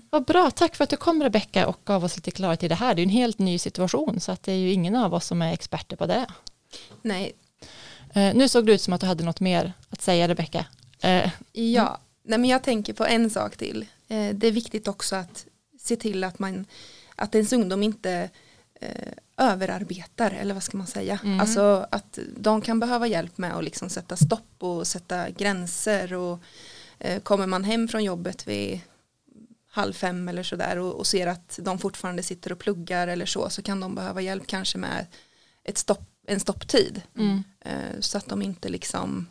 Vad 0.10 0.26
bra, 0.26 0.52
tack 0.52 0.76
för 0.76 0.84
att 0.84 0.90
du 0.90 0.98
kom 0.98 1.24
Rebecka 1.24 1.68
och 1.68 1.80
gav 1.86 2.04
oss 2.04 2.16
lite 2.16 2.32
klarhet 2.32 2.64
i 2.64 2.68
det 2.68 2.76
här. 2.76 2.96
Det 2.96 3.02
är 3.02 3.04
en 3.04 3.10
helt 3.10 3.40
ny 3.40 3.60
situation 3.60 4.20
så 4.20 4.32
att 4.32 4.44
det 4.44 4.52
är 4.52 4.58
ju 4.58 4.72
ingen 4.72 4.96
av 4.96 5.14
oss 5.14 5.26
som 5.26 5.42
är 5.42 5.54
experter 5.54 5.96
på 5.96 6.06
det. 6.06 6.26
Nej, 7.02 7.36
Eh, 8.16 8.36
nu 8.36 8.50
såg 8.50 8.66
det 8.66 8.74
ut 8.74 8.82
som 8.82 8.94
att 8.94 9.02
du 9.02 9.08
hade 9.08 9.24
något 9.24 9.40
mer 9.40 9.74
att 9.90 10.02
säga 10.02 10.28
Rebecka. 10.28 10.66
Eh, 11.02 11.32
ja. 11.52 12.00
Nej, 12.24 12.40
men 12.40 12.50
jag 12.50 12.64
tänker 12.64 12.94
på 12.94 13.06
en 13.06 13.30
sak 13.30 13.58
till. 13.58 13.86
Eh, 14.08 14.36
det 14.36 14.48
är 14.48 14.52
viktigt 14.52 14.88
också 14.88 15.16
att 15.16 15.46
se 15.80 15.96
till 15.96 16.24
att 16.24 16.40
man 16.40 16.66
att 17.16 17.36
ens 17.36 17.54
ungdom 17.54 17.84
inte 17.84 18.30
eh, 18.82 19.12
överarbetar 19.38 20.32
eller 20.32 20.54
vad 20.54 20.64
ska 20.64 20.78
man 20.78 20.88
säga. 20.88 21.20
Mm. 21.24 21.40
Alltså 21.40 21.88
att 21.92 22.20
de 22.38 22.62
kan 22.62 22.80
behöva 22.80 23.08
hjälp 23.08 23.38
med 23.38 23.58
att 23.58 23.64
liksom 23.64 23.90
sätta 23.90 24.16
stopp 24.16 24.56
och 24.60 24.88
sätta 24.88 25.30
gränser 25.30 26.14
och 26.14 26.40
eh, 27.00 27.20
kommer 27.22 27.48
man 27.48 27.64
hem 27.64 27.88
från 27.88 28.04
jobbet 28.04 28.48
vid 28.48 28.82
halv 29.76 29.94
fem 29.94 30.28
eller 30.28 30.44
sådär 30.44 30.78
och, 30.78 30.94
och 30.94 31.08
ser 31.08 31.28
att 31.28 31.60
de 31.62 31.80
fortfarande 31.80 32.24
sitter 32.24 32.52
och 32.52 32.60
pluggar 32.60 33.08
eller 33.08 33.26
så 33.26 33.50
så 33.50 33.62
kan 33.62 33.80
de 33.80 33.96
behöva 33.96 34.22
hjälp 34.22 34.48
kanske 34.48 34.78
med 34.78 35.06
ett 35.64 35.78
stopp, 35.78 36.10
en 36.28 36.40
stopptid 36.40 37.02
mm, 37.18 37.44
eh, 37.66 38.00
så 38.00 38.18
att 38.18 38.28
de 38.30 38.42
inte 38.42 38.70
liksom 38.70 39.28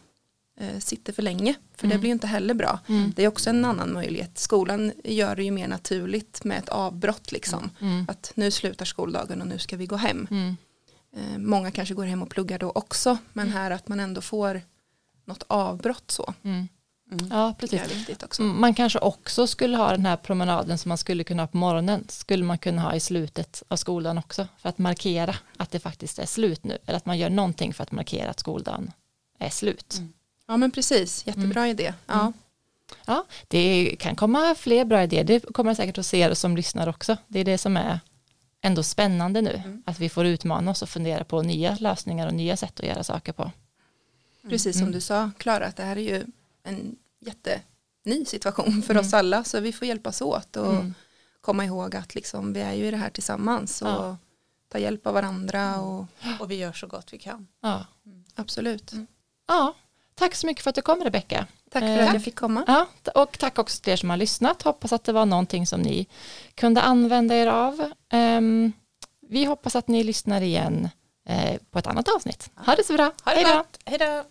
eh, 0.60 0.78
sitter 0.78 1.12
för 1.12 1.22
länge 1.22 1.54
för 1.76 1.86
det 1.86 1.94
Mm. 1.94 2.00
blir 2.00 2.08
ju 2.08 2.12
inte 2.12 2.26
heller 2.26 2.54
bra. 2.54 2.78
mm, 2.88 3.12
Det 3.16 3.24
är 3.24 3.28
också 3.28 3.50
en 3.50 3.64
annan 3.64 3.92
möjlighet. 3.92 4.38
Skolan 4.38 4.92
gör 5.04 5.36
det 5.36 5.44
ju 5.44 5.50
mer 5.50 5.68
naturligt 5.68 6.44
med 6.44 6.58
ett 6.58 6.68
avbrott 6.68 7.32
liksom. 7.32 7.70
mm, 7.80 8.04
Att 8.08 8.32
nu 8.34 8.50
slutar 8.50 8.84
skoldagen 8.84 9.40
och 9.40 9.46
nu 9.46 9.58
ska 9.58 9.76
vi 9.76 9.86
gå 9.86 9.96
hem. 9.96 10.26
mm, 10.30 10.56
Eh, 11.16 11.38
många 11.38 11.70
kanske 11.70 11.94
går 11.94 12.04
hem 12.04 12.22
och 12.22 12.30
pluggar 12.30 12.58
då 12.58 12.70
också 12.74 13.18
men 13.32 13.48
här 13.48 13.70
att 13.70 13.88
man 13.88 14.00
ändå 14.00 14.20
får 14.20 14.62
något 15.24 15.42
avbrott 15.46 16.10
så. 16.10 16.34
Mm. 16.42 16.68
Mm. 17.20 17.38
Ja, 17.38 17.54
precis. 17.58 18.38
Mm, 18.38 18.60
Man 18.60 18.74
kanske 18.74 18.98
också 18.98 19.46
skulle 19.46 19.76
ha 19.76 19.90
den 19.90 20.06
här 20.06 20.16
promenaden 20.16 20.78
som 20.78 20.88
man 20.88 20.98
skulle 20.98 21.24
kunna 21.24 21.42
ha 21.42 21.46
på 21.46 21.56
morgonen. 21.56 22.04
Skulle 22.08 22.44
man 22.44 22.58
kunna 22.58 22.82
ha 22.82 22.94
i 22.94 23.00
slutet 23.00 23.62
av 23.68 23.76
skolan 23.76 24.18
också. 24.18 24.48
För 24.58 24.68
att 24.68 24.78
markera 24.78 25.36
att 25.56 25.70
det 25.70 25.80
faktiskt 25.80 26.18
är 26.18 26.26
slut 26.26 26.64
nu. 26.64 26.78
Eller 26.86 26.96
att 26.96 27.06
man 27.06 27.18
gör 27.18 27.30
någonting 27.30 27.74
för 27.74 27.82
att 27.82 27.92
markera 27.92 28.30
att 28.30 28.40
skoldagen 28.40 28.92
är 29.38 29.50
slut. 29.50 29.94
Mm. 29.98 30.12
Ja 30.46 30.56
men 30.56 30.70
precis, 30.70 31.26
jättebra 31.26 31.68
idé. 31.68 31.94
Ja. 32.06 32.20
Mm. 32.20 32.32
Ja, 33.06 33.24
det 33.48 33.96
kan 33.98 34.16
komma 34.16 34.54
fler 34.58 34.84
bra 34.84 35.02
idéer. 35.02 35.24
Det 35.24 35.40
kommer 35.54 35.74
säkert 35.74 35.98
att 35.98 36.06
se 36.06 36.18
er 36.20 36.34
som 36.34 36.56
lyssnar 36.56 36.88
också. 36.88 37.16
Det 37.28 37.38
är 37.40 37.44
det 37.44 37.58
som 37.58 37.76
är 37.76 38.00
ändå 38.60 38.82
spännande 38.82 39.42
nu. 39.42 39.62
Mm. 39.64 39.82
Att 39.86 39.98
vi 40.00 40.08
får 40.08 40.26
utmana 40.26 40.70
oss 40.70 40.82
och 40.82 40.88
fundera 40.88 41.24
på 41.24 41.42
nya 41.42 41.76
lösningar 41.80 42.26
och 42.26 42.34
nya 42.34 42.56
sätt 42.56 42.80
att 42.80 42.86
göra 42.86 43.04
saker 43.04 43.32
på. 43.32 43.50
Precis 44.48 44.76
Mm. 44.76 44.86
som 44.86 44.92
du 44.92 45.00
sa 45.00 45.30
Klara, 45.38 45.66
att 45.66 45.76
det 45.76 45.82
här 45.82 45.96
är 45.96 46.00
ju 46.00 46.24
en 46.64 46.96
jätteny 47.26 48.24
situation 48.24 48.82
för 48.82 48.94
Mm. 48.94 49.06
oss 49.06 49.14
alla 49.14 49.44
så 49.44 49.60
vi 49.60 49.72
får 49.72 49.88
hjälpas 49.88 50.22
åt 50.22 50.56
och 50.56 50.72
Mm. 50.74 50.94
komma 51.40 51.64
ihåg 51.64 51.96
att 51.96 52.14
liksom, 52.14 52.52
vi 52.52 52.60
är 52.60 52.72
ju 52.72 52.86
i 52.86 52.90
det 52.90 52.96
här 52.96 53.10
tillsammans 53.10 53.82
och 53.82 53.88
Ja. 53.88 54.16
ta 54.68 54.78
hjälp 54.78 55.06
av 55.06 55.14
varandra 55.14 55.80
och 55.80 56.04
Och 56.40 56.50
vi 56.50 56.54
gör 56.54 56.72
så 56.72 56.86
gott 56.86 57.12
vi 57.12 57.18
kan. 57.18 57.46
Ja. 57.60 57.86
absolut. 58.34 58.92
Mm. 58.92 59.06
ja, 59.48 59.74
tack 60.14 60.34
så 60.34 60.46
mycket 60.46 60.62
för 60.62 60.70
att 60.70 60.74
du 60.74 60.82
kom 60.82 61.04
Rebecka. 61.04 61.46
Tack 61.70 61.82
för 61.82 61.98
Eh, 61.98 62.06
att 62.08 62.14
jag 62.14 62.24
fick 62.24 62.34
komma. 62.34 62.64
Ja, 62.66 62.86
och 63.22 63.38
tack 63.38 63.58
också 63.58 63.82
till 63.82 63.92
er 63.92 63.96
som 63.96 64.10
har 64.10 64.16
lyssnat. 64.16 64.62
Hoppas 64.62 64.92
att 64.92 65.04
det 65.04 65.12
var 65.12 65.26
någonting 65.26 65.66
som 65.66 65.80
ni 65.80 66.06
kunde 66.54 66.82
använda 66.82 67.34
er 67.34 67.46
av. 67.46 67.92
Ehm, 68.08 68.72
vi 69.20 69.44
hoppas 69.44 69.76
att 69.76 69.88
ni 69.88 70.04
lyssnar 70.04 70.40
igen 70.40 70.88
eh, 71.28 71.58
på 71.70 71.78
ett 71.78 71.86
annat 71.86 72.08
avsnitt. 72.16 72.50
Ha 72.66 72.74
det 72.74 72.84
så 72.84 72.92
bra. 72.92 73.12
Ha 73.24 73.34
det. 73.34 73.64
Hej 73.86 73.98
då. 73.98 74.24